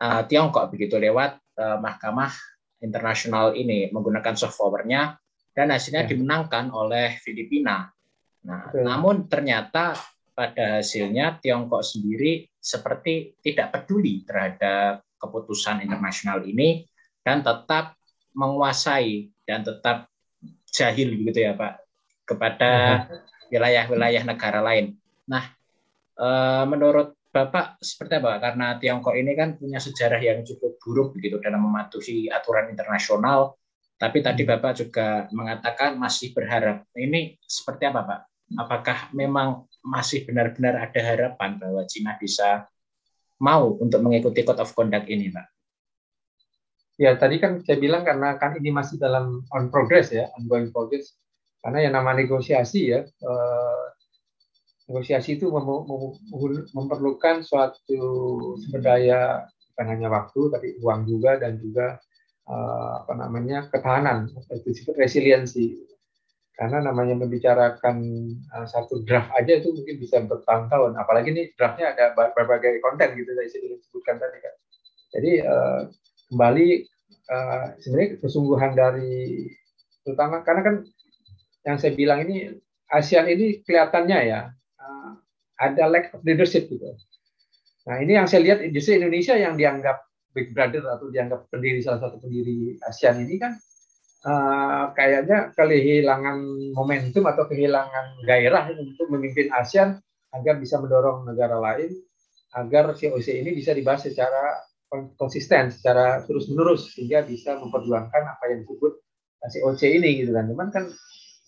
[0.00, 2.32] uh, Tiongkok begitu lewat uh, mahkamah
[2.84, 5.16] internasional ini menggunakan soft powernya
[5.56, 6.10] dan hasilnya ya.
[6.10, 7.88] dimenangkan oleh Filipina.
[8.44, 8.84] Nah, Betul.
[8.84, 9.96] namun ternyata
[10.34, 16.84] pada hasilnya Tiongkok sendiri seperti tidak peduli terhadap keputusan internasional ini
[17.24, 17.96] dan tetap
[18.36, 20.10] menguasai dan tetap
[20.68, 21.72] jahil begitu ya Pak
[22.28, 22.70] kepada
[23.08, 23.52] mhm.
[23.52, 24.96] wilayah-wilayah negara lain.
[25.28, 25.44] Nah,
[26.18, 28.38] eh, menurut Bapak seperti apa?
[28.38, 33.58] Karena Tiongkok ini kan punya sejarah yang cukup buruk begitu dalam mematuhi aturan internasional.
[33.98, 34.50] Tapi tadi hmm.
[34.54, 36.86] Bapak juga mengatakan masih berharap.
[36.94, 38.20] Ini seperti apa Pak?
[38.54, 42.70] Apakah memang masih benar-benar ada harapan bahwa Cina bisa
[43.44, 45.46] mau untuk mengikuti Code of Conduct ini Pak?
[46.96, 51.12] Ya tadi kan saya bilang karena kan ini masih dalam on progress ya, ongoing progress.
[51.60, 53.84] Karena yang nama negosiasi ya, eh,
[54.88, 58.00] negosiasi itu mem mem memerlukan suatu
[58.60, 61.98] sumber daya bukan hanya waktu tapi uang juga dan juga
[62.46, 64.30] uh, apa namanya ketahanan
[64.94, 65.82] resiliensi
[66.54, 67.96] karena namanya membicarakan
[68.54, 73.30] uh, satu draft aja itu mungkin bisa bertahun-tahun apalagi ini draftnya ada berbagai konten gitu
[73.34, 74.54] saya disebutkan tadi kan
[75.14, 75.80] jadi uh,
[76.30, 76.68] kembali
[77.30, 79.50] uh, sebenarnya kesungguhan dari
[80.06, 80.76] terutama karena kan
[81.66, 82.54] yang saya bilang ini
[82.92, 84.54] ASEAN ini kelihatannya ya
[85.58, 86.94] ada lack of leadership gitu.
[87.86, 90.02] Nah ini yang saya lihat justru Indonesia yang dianggap
[90.34, 93.54] big brother atau dianggap pendiri salah satu pendiri ASEAN ini kan
[94.24, 96.40] uh, kayaknya kehilangan
[96.72, 100.00] momentum atau kehilangan gairah untuk memimpin ASEAN
[100.34, 101.94] agar bisa mendorong negara lain
[102.54, 104.62] agar COC ini bisa dibahas secara
[105.18, 108.92] konsisten, secara terus menerus sehingga bisa memperjuangkan apa yang disebut
[109.42, 110.46] COC ini gitu kan.
[110.46, 110.84] Cuman kan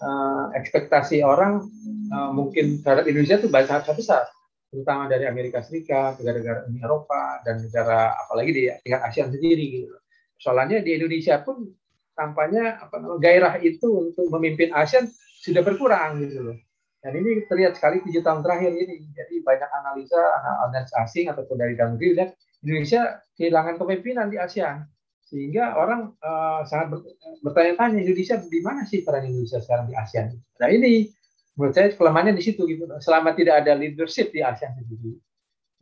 [0.03, 1.62] uh, ekspektasi orang
[2.11, 4.22] uh, mungkin terhadap Indonesia itu sangat besar,
[4.68, 9.95] terutama dari Amerika Serikat, negara-negara Uni Eropa, dan negara apalagi di tingkat ASEAN sendiri gitu.
[10.37, 11.70] Soalnya di Indonesia pun
[12.17, 15.07] tampaknya apa namanya gairah itu untuk memimpin ASEAN
[15.45, 16.57] sudah berkurang gitu loh.
[17.05, 19.07] Dan ini terlihat sekali tujuh tahun terakhir ini.
[19.14, 20.23] Jadi banyak analisa,
[20.67, 22.31] analis asing ataupun dari dalam negeri lihat
[22.67, 24.83] Indonesia kehilangan kepemimpinan di ASEAN
[25.27, 27.03] sehingga orang uh, sangat
[27.43, 30.35] bertanya-tanya Indonesia di mana sih peran Indonesia sekarang di ASEAN.
[30.35, 31.11] Nah ini
[31.59, 32.87] menurut saya kelemahannya di situ gitu.
[33.03, 35.19] Selama tidak ada leadership di ASEAN sendiri,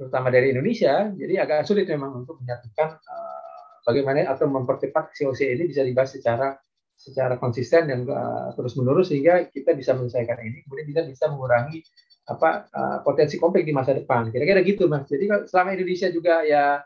[0.01, 3.44] terutama dari Indonesia, jadi agak sulit memang untuk menyatukan uh,
[3.85, 6.57] bagaimana atau mempercepat COC ini bisa dibahas secara
[6.95, 11.85] secara konsisten dan uh, terus menerus sehingga kita bisa menyelesaikan ini, kemudian kita bisa mengurangi
[12.25, 14.33] apa uh, potensi konflik di masa depan.
[14.33, 15.05] Kira-kira gitu mas.
[15.05, 16.81] Jadi selama Indonesia juga ya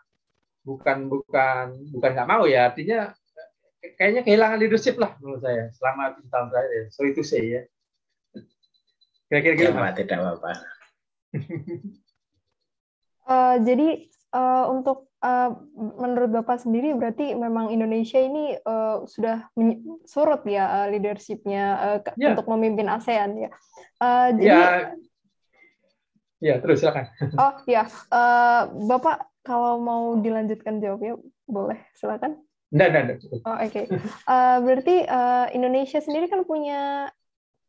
[0.68, 3.09] bukan bukan bukan nggak mau ya artinya
[3.96, 6.84] kayaknya kehilangan leadership lah menurut saya selama tujuh tahun terakhir ya.
[6.92, 7.62] sorry to say ya
[9.32, 10.51] kira-kira gitu ya, tidak apa-apa
[13.32, 13.88] uh, jadi
[14.36, 19.48] uh, untuk uh, menurut bapak sendiri berarti memang Indonesia ini uh, sudah
[20.04, 22.34] surut ya uh, leadershipnya uh, ya.
[22.34, 23.50] untuk memimpin ASEAN ya
[24.02, 24.66] uh, jadi ya
[26.38, 27.10] Ya, terus silakan.
[27.42, 31.18] Oh ya, uh, Bapak kalau mau dilanjutkan jawabnya
[31.50, 32.38] boleh, silakan.
[32.70, 33.18] Enggak, enggak, enggak.
[33.42, 33.70] Oh, oke.
[33.72, 33.84] Okay.
[34.28, 37.10] Uh, berarti uh, Indonesia sendiri kan punya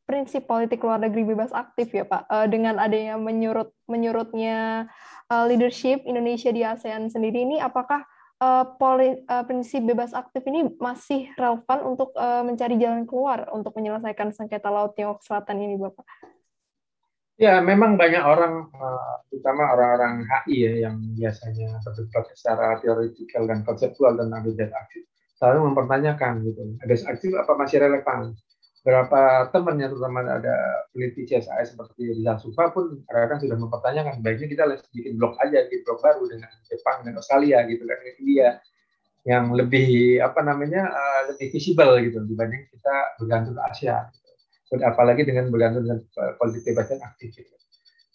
[0.06, 2.30] prinsip politik luar negeri bebas aktif ya Pak.
[2.30, 4.90] Uh, dengan adanya menyurut menyurutnya
[5.30, 8.04] uh, leadership Indonesia di ASEAN sendiri ini, apakah
[8.42, 13.78] uh, poli, uh, prinsip bebas aktif ini masih relevan untuk uh, mencari jalan keluar untuk
[13.78, 16.06] menyelesaikan sengketa Laut Tiongkok Selatan ini, Bapak?
[17.40, 23.64] Ya, memang banyak orang, eh, terutama orang-orang HI ya, yang biasanya berdebat secara teoretikal dan
[23.64, 25.08] konseptual tentang bebas aktif,
[25.40, 28.36] selalu mempertanyakan gitu, bebas aktif apa masih relevan?
[28.90, 34.50] Beberapa teman yang terutama ada peneliti CSI seperti Rizal Sufa pun kadang-kadang sudah mempertanyakan, baiknya
[34.50, 38.58] kita bikin blok aja, di blok baru dengan Jepang dan Australia gitu kan, India
[39.30, 44.10] yang lebih apa namanya uh, lebih visible gitu dibanding kita bergantung ke Asia
[44.82, 47.30] apalagi dengan bergantung dengan eh, politik bebas dan aktif.
[47.38, 47.54] Gitu.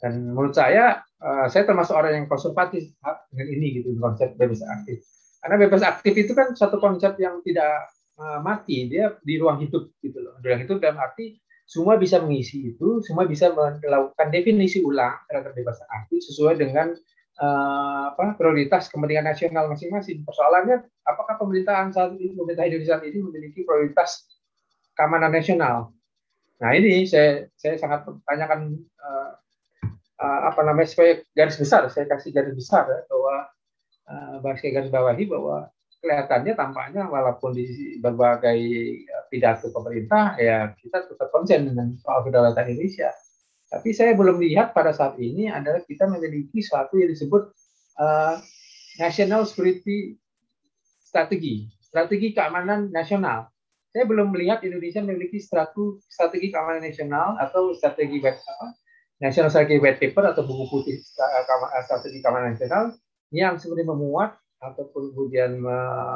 [0.03, 2.91] Dan menurut saya, uh, saya termasuk orang yang konservatif
[3.31, 5.07] dengan ini gitu konsep bebas aktif.
[5.39, 9.91] Karena bebas aktif itu kan satu konsep yang tidak uh, mati, dia di ruang hidup
[10.03, 10.39] gitu loh.
[10.41, 15.81] Ruang hidup dalam arti semua bisa mengisi itu, semua bisa melakukan definisi ulang terhadap bebas
[15.89, 16.93] aktif sesuai dengan
[17.41, 20.23] uh, apa prioritas kepentingan nasional masing-masing.
[20.29, 24.29] Persoalannya, apakah pemerintahan saat ini, pemerintah Indonesia ini memiliki prioritas
[24.93, 25.97] keamanan nasional?
[26.61, 29.33] Nah ini saya saya sangat pertanyakan uh,
[30.23, 33.35] uh, apa namanya supaya garis besar saya kasih garis besar ya, bahwa
[34.41, 35.69] uh, eh, garis bawahi bahwa
[36.05, 38.61] kelihatannya tampaknya walaupun di berbagai
[39.33, 43.09] pidato pemerintah ya kita tetap konsen dengan soal kedaulatan Indonesia.
[43.73, 47.51] Tapi saya belum lihat pada saat ini adalah kita memiliki suatu yang disebut
[47.99, 48.37] uh,
[49.01, 50.21] national security
[51.03, 53.49] strategi, strategi keamanan nasional
[53.95, 58.75] saya belum melihat Indonesia memiliki strategi, strategi keamanan nasional atau strategi apa,
[59.23, 62.99] National Strategy White Paper atau buku putih eh, strategi keamanan nasional
[63.31, 64.35] yang sebenarnya memuat
[64.73, 65.61] ataupun kemudian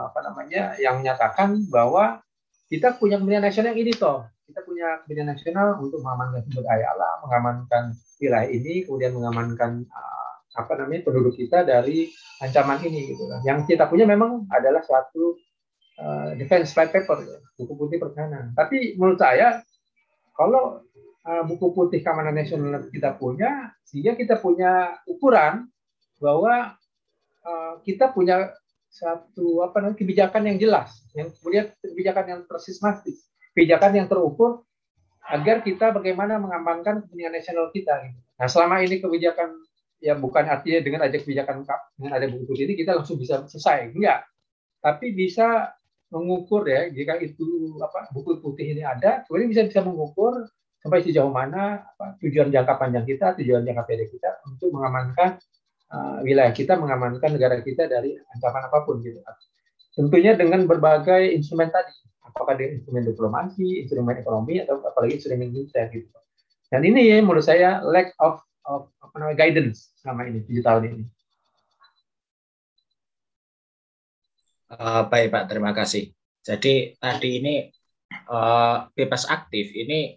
[0.09, 2.24] apa namanya yang menyatakan bahwa
[2.68, 6.88] kita punya kepentingan nasional yang ini toh kita punya kepentingan nasional untuk mengamankan sumber daya
[6.96, 7.84] alam, mengamankan
[8.16, 12.09] wilayah ini, kemudian mengamankan uh, apa namanya penduduk kita dari
[12.40, 13.44] ancaman ini gitu kan.
[13.44, 15.36] Yang kita punya memang adalah suatu
[16.01, 18.57] uh, defense white paper, ya, buku putih pertahanan.
[18.57, 19.61] Tapi menurut saya,
[20.32, 20.80] kalau
[21.28, 25.68] uh, buku putih keamanan nasional kita punya, sehingga kita punya ukuran
[26.24, 26.78] bahwa
[27.45, 28.53] uh, kita punya
[28.89, 34.64] satu apa namanya kebijakan yang jelas, yang kemudian kebijakan yang tersistematis, kebijakan yang terukur
[35.28, 38.01] agar kita bagaimana mengamankan kepentingan nasional kita.
[38.09, 38.18] Gitu.
[38.41, 39.49] Nah selama ini kebijakan
[40.01, 41.66] ya bukan artinya dengan ada kebijakan
[41.99, 44.24] dengan ada buku ini kita langsung bisa selesai, enggak.
[44.80, 45.74] Tapi bisa
[46.09, 50.49] mengukur ya jika itu apa buku putih ini ada kemudian bisa bisa mengukur
[50.80, 55.36] sampai sejauh mana apa, tujuan jangka panjang kita tujuan jangka pendek kita untuk mengamankan
[55.93, 59.20] uh, wilayah kita mengamankan negara kita dari ancaman apa pun gitu.
[59.93, 61.91] Tentunya dengan berbagai instrumen tadi
[62.22, 66.09] apakah dengan instrumen diplomasi instrumen ekonomi atau apalagi instrumen militer gitu.
[66.68, 70.82] Dan ini ya menurut saya lack of of apa namanya guidance selama ini tujuh tahun
[70.93, 71.05] ini.
[74.68, 76.12] Uh, baik Pak, terima kasih.
[76.45, 77.55] Jadi tadi ini
[78.28, 80.12] uh, bebas aktif ini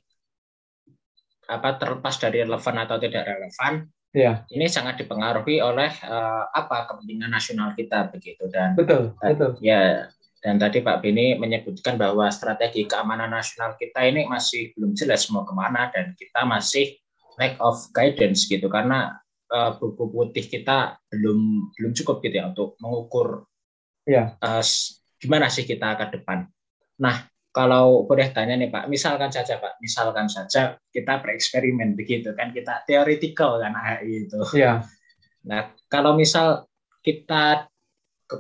[1.48, 4.44] apa terlepas dari relevan atau tidak relevan, ya.
[4.52, 10.58] ini sangat dipengaruhi oleh uh, apa kepentingan nasional kita begitu dan betul betul ya dan
[10.58, 15.54] tadi Pak Bini menyebutkan bahwa strategi keamanan nasional kita ini masih belum jelas mau ke
[15.54, 16.98] mana dan kita masih
[17.38, 19.22] lack of guidance gitu karena
[19.54, 23.46] uh, buku putih kita belum belum cukup gitu ya untuk mengukur
[24.10, 24.34] ya.
[24.42, 24.66] uh,
[25.22, 26.50] gimana sih kita ke depan.
[26.98, 32.56] Nah, kalau boleh tanya nih Pak, misalkan saja Pak, misalkan saja kita bereksperimen begitu kan,
[32.56, 34.40] kita teoretikal kan AI itu.
[34.56, 34.88] Ya.
[35.44, 36.66] Nah, kalau misal
[37.04, 37.68] kita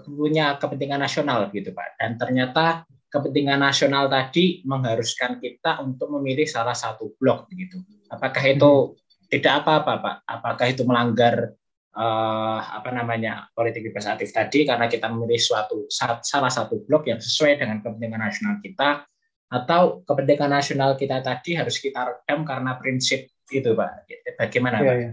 [0.07, 6.74] punya kepentingan nasional gitu Pak, dan ternyata kepentingan nasional tadi mengharuskan kita untuk memilih salah
[6.74, 7.84] satu blok begitu.
[8.07, 9.28] Apakah itu hmm.
[9.28, 10.16] tidak apa-apa Pak?
[10.24, 11.51] Apakah itu melanggar
[11.96, 17.20] uh, apa namanya politik bebas aktif tadi karena kita memilih suatu salah satu blok yang
[17.20, 19.04] sesuai dengan kepentingan nasional kita
[19.52, 24.08] atau kepentingan nasional kita tadi harus kita redam karena prinsip itu pak
[24.39, 24.96] bagaimana ya, pak?
[24.96, 25.12] Ya.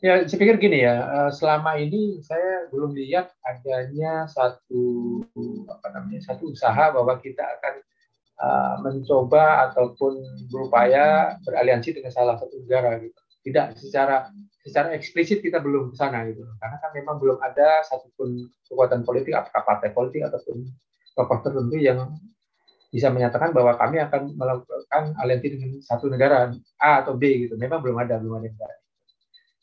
[0.00, 5.20] ya saya pikir gini ya eh, selama ini saya belum lihat adanya satu
[5.68, 7.74] apa namanya satu usaha bahwa kita akan
[8.40, 10.16] uh, mencoba ataupun
[10.48, 14.32] berupaya beraliansi dengan salah satu negara gitu tidak secara
[14.62, 19.34] secara eksplisit kita belum ke sana gitu karena kan memang belum ada satupun kekuatan politik
[19.34, 20.70] apakah partai politik ataupun
[21.18, 22.14] tokoh tertentu yang
[22.92, 27.80] bisa menyatakan bahwa kami akan melakukan aliansi dengan satu negara A atau B gitu memang
[27.80, 28.58] belum ada belum ada yang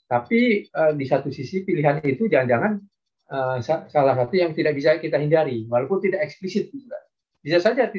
[0.10, 2.82] Tapi uh, di satu sisi pilihan itu jangan-jangan
[3.30, 6.98] uh, salah satu yang tidak bisa kita hindari, walaupun tidak eksplisit juga.
[7.40, 7.94] Bisa saja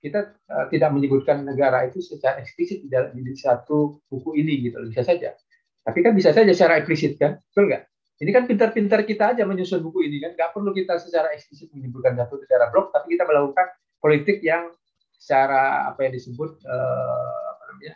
[0.00, 2.88] kita uh, tidak menyebutkan negara itu secara eksplisit di,
[3.20, 5.36] di satu buku ini gitu, bisa saja.
[5.80, 7.82] Tapi kan bisa saja secara eksplisit kan, betul nggak?
[8.20, 12.20] Ini kan pintar-pintar kita aja menyusun buku ini kan, nggak perlu kita secara eksplisit menyebutkan
[12.20, 13.66] satu negara blok, tapi kita melakukan
[13.96, 14.68] politik yang
[15.16, 17.94] secara apa yang disebut uh, apa namanya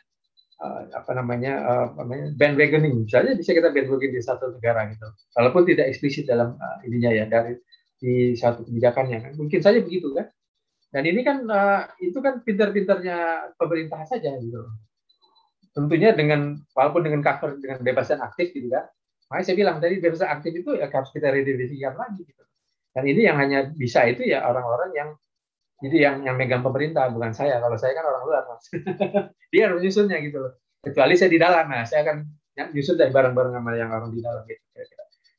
[0.61, 2.95] uh, apa namanya uh, apa namanya bandwagoning.
[3.05, 5.09] Misalnya bisa kita bandwagoning di satu negara gitu.
[5.37, 7.57] Walaupun tidak eksplisit dalam uh, ininya ya dari
[8.01, 9.33] di satu kebijakannya kan.
[9.37, 10.29] Mungkin saja begitu kan.
[10.89, 14.63] Dan ini kan uh, itu kan pintar-pintarnya pemerintah saja gitu
[15.75, 18.87] tentunya dengan walaupun dengan cover dengan bebasan aktif gitu kan
[19.29, 22.43] makanya saya bilang tadi bebasan aktif itu ya harus kita redefinisikan lagi gitu
[22.95, 25.09] dan ini yang hanya bisa itu ya orang-orang yang
[25.83, 27.61] jadi yang yang megang pemerintah bukan saya.
[27.61, 28.65] Kalau saya kan orang luar, mas.
[29.53, 30.53] Dia harus menyusunnya gitu loh.
[30.81, 32.17] Kecuali saya di dalam, nah saya akan
[32.73, 34.63] nyusun dari bareng-bareng sama yang orang di dalam gitu.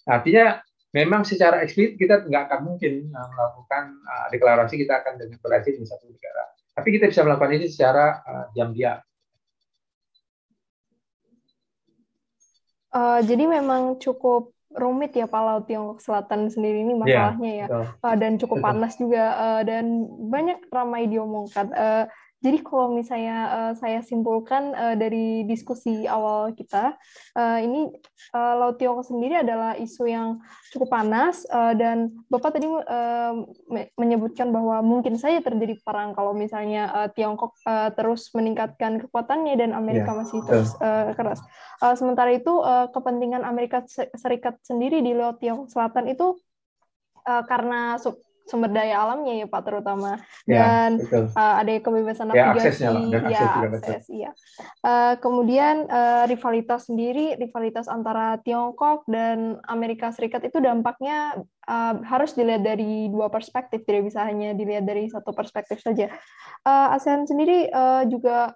[0.05, 0.61] Artinya
[0.93, 5.85] memang secara eksplisit kita nggak akan mungkin uh, melakukan uh, deklarasi kita akan dengan di
[5.85, 6.43] satu negara.
[6.75, 9.01] Tapi kita bisa melakukan ini secara uh, diam-diam.
[12.95, 17.67] Uh, jadi memang cukup rumit ya Pak Laut Tiongkok Selatan sendiri ini iya, masalahnya yeah,
[17.67, 21.71] ya, uh, dan cukup panas juga uh, dan banyak ramai diomongkan.
[21.75, 22.05] Uh,
[22.45, 26.93] jadi kalau misalnya uh, saya simpulkan uh, dari diskusi awal kita,
[27.33, 27.89] uh, ini
[28.37, 30.37] uh, Laut Tiongkok sendiri adalah isu yang
[30.69, 33.33] cukup panas uh, dan Bapak tadi uh,
[33.97, 39.73] menyebutkan bahwa mungkin saja terjadi perang kalau misalnya uh, Tiongkok uh, terus meningkatkan kekuatannya dan
[39.73, 40.19] Amerika yeah.
[40.21, 41.41] masih terus uh, keras.
[41.81, 43.81] Uh, sementara itu uh, kepentingan Amerika
[44.13, 46.37] Serikat sendiri di Laut Tiongkok Selatan itu
[47.25, 47.97] uh, karena
[48.45, 50.21] sumber daya alamnya ya Pak terutama.
[50.45, 54.31] Ya, dan ya, uh, ada kebebasan ya, navigasi ya, akses, ya, akses iya.
[54.85, 62.37] Uh, kemudian uh, rivalitas sendiri rivalitas antara Tiongkok dan Amerika Serikat itu dampaknya uh, harus
[62.37, 66.13] dilihat dari dua perspektif tidak bisa hanya dilihat dari satu perspektif saja.
[66.61, 68.53] Uh, ASEAN sendiri uh, juga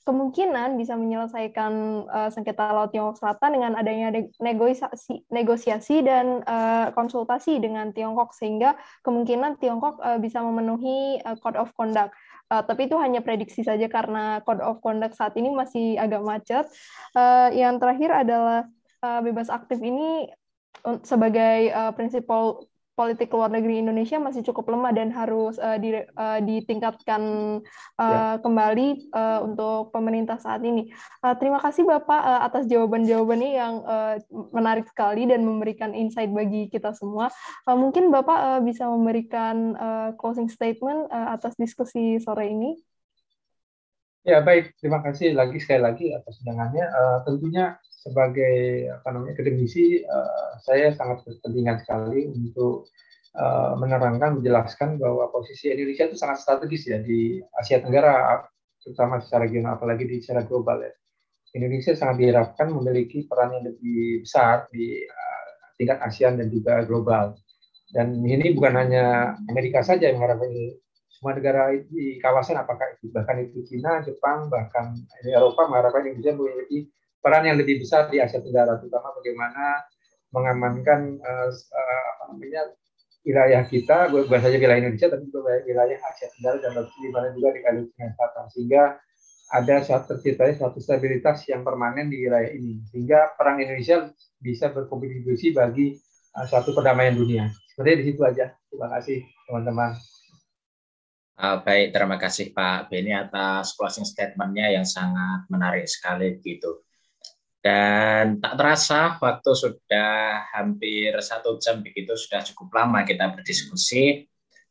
[0.00, 1.72] kemungkinan bisa menyelesaikan
[2.08, 4.08] uh, sengketa Laut Tiongkok Selatan dengan adanya
[4.40, 11.60] negosiasi, negosiasi dan uh, konsultasi dengan Tiongkok sehingga kemungkinan Tiongkok uh, bisa memenuhi uh, Code
[11.60, 12.16] of Conduct.
[12.50, 16.64] Uh, tapi itu hanya prediksi saja karena Code of Conduct saat ini masih agak macet.
[17.12, 18.66] Uh, yang terakhir adalah
[19.04, 20.32] uh, bebas aktif ini
[21.04, 22.24] sebagai uh, prinsip
[23.00, 27.22] politik luar negeri Indonesia masih cukup lemah dan harus uh, di, uh, ditingkatkan
[27.96, 28.44] uh, ya.
[28.44, 30.92] kembali uh, untuk pemerintah saat ini.
[31.24, 34.20] Uh, terima kasih Bapak uh, atas jawaban-jawabannya yang uh,
[34.52, 37.32] menarik sekali dan memberikan insight bagi kita semua.
[37.64, 42.76] Uh, mungkin Bapak uh, bisa memberikan uh, closing statement uh, atas diskusi sore ini.
[44.20, 46.84] Ya baik, terima kasih lagi sekali lagi atas undangannya.
[46.92, 52.88] Uh, tentunya sebagai apa namanya akademisi uh, saya sangat berkepentingan sekali untuk
[53.36, 58.40] uh, menerangkan menjelaskan bahwa posisi Indonesia itu sangat strategis ya di Asia Tenggara
[58.80, 60.92] terutama secara regional apalagi di secara global ya.
[61.50, 67.36] Indonesia sangat diharapkan memiliki peran yang lebih besar di uh, tingkat ASEAN dan juga global.
[67.90, 70.48] Dan ini bukan hanya Amerika saja yang mengharapkan.
[71.10, 74.96] Semua negara di kawasan apakah itu bahkan itu Cina, Jepang, bahkan
[75.26, 76.88] Eropa mengharapkan Indonesia memiliki
[77.20, 79.84] peran yang lebih besar di Asia Tenggara, terutama bagaimana
[80.32, 82.62] mengamankan uh, uh, apa namanya
[83.20, 87.48] wilayah kita, bukan saja wilayah Indonesia, tapi juga wilayah Asia Tenggara dan di mana juga
[87.52, 88.82] di Kalimantan Selatan, sehingga
[89.50, 94.08] ada suatu terciptanya suatu stabilitas yang permanen di wilayah ini, sehingga perang Indonesia
[94.40, 95.98] bisa berkontribusi bagi
[96.38, 97.50] uh, suatu perdamaian dunia.
[97.68, 98.54] Seperti di situ aja.
[98.70, 99.98] Terima kasih teman-teman.
[101.40, 106.84] Uh, baik, terima kasih Pak Beni atas closing statement-nya yang sangat menarik sekali gitu.
[107.60, 114.24] Dan tak terasa waktu sudah hampir satu jam begitu, sudah cukup lama kita berdiskusi.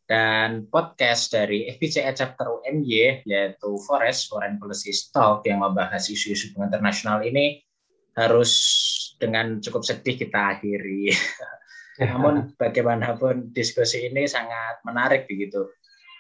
[0.10, 7.22] Dan podcast dari FPCE Chapter UMY, yaitu Forest, Foreign Policy Talk, yang membahas isu-isu internasional
[7.22, 7.62] ini,
[8.18, 8.52] harus
[9.22, 11.14] dengan cukup sedih kita akhiri.
[12.02, 15.70] Namun bagaimanapun diskusi ini sangat menarik begitu,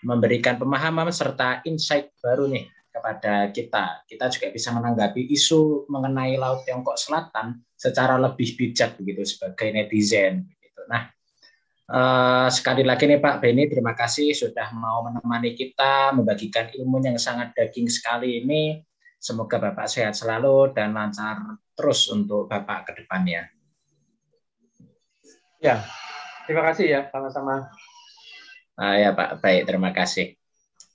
[0.05, 4.03] memberikan pemahaman serta insight baru nih kepada kita.
[4.09, 10.49] Kita juga bisa menanggapi isu mengenai Laut Tiongkok Selatan secara lebih bijak begitu sebagai netizen.
[10.49, 10.81] Begitu.
[10.89, 11.07] Nah,
[11.93, 17.17] uh, sekali lagi nih Pak Beni, terima kasih sudah mau menemani kita membagikan ilmu yang
[17.21, 18.81] sangat daging sekali ini.
[19.19, 23.51] Semoga Bapak sehat selalu dan lancar terus untuk Bapak ke depannya.
[25.59, 25.83] Ya,
[26.47, 27.67] terima kasih ya, sama-sama.
[28.79, 30.39] Uh, ya Pak, baik, terima kasih.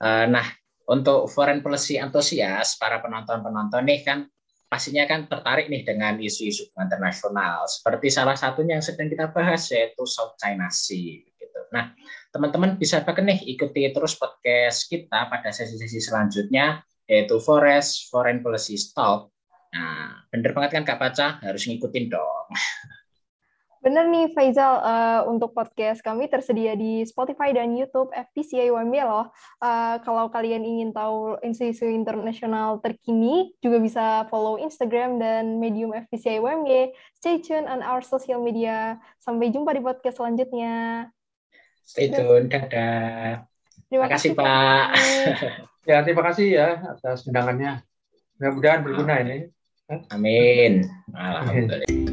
[0.00, 0.48] Uh, nah,
[0.90, 4.28] untuk foreign policy antusias, para penonton-penonton nih kan
[4.68, 7.64] pastinya kan tertarik nih dengan isu-isu internasional.
[7.70, 11.22] Seperti salah satunya yang sedang kita bahas yaitu South China Sea.
[11.22, 11.60] Gitu.
[11.70, 11.94] Nah,
[12.34, 18.74] teman-teman bisa pakai nih ikuti terus podcast kita pada sesi-sesi selanjutnya yaitu Forest Foreign Policy
[18.90, 19.30] Talk.
[19.74, 21.28] Nah, bener banget kan Kak Paca?
[21.38, 22.46] Harus ngikutin dong.
[23.84, 29.28] Bener nih Faizal, uh, untuk podcast kami tersedia di Spotify dan YouTube FPCA UMB loh.
[29.60, 36.40] Uh, kalau kalian ingin tahu isu-isu internasional terkini, juga bisa follow Instagram dan medium FPCA
[36.40, 36.96] UMB.
[37.20, 38.96] Stay tune on our social media.
[39.20, 41.12] Sampai jumpa di podcast selanjutnya.
[41.84, 43.44] Stay tune, dadah.
[43.92, 44.86] Terima kasih, Pak.
[45.92, 47.84] ya, terima kasih ya atas undangannya.
[48.40, 49.52] Mudah-mudahan berguna ini.
[50.08, 50.88] Amin.
[51.12, 52.03] Alhamdulillah.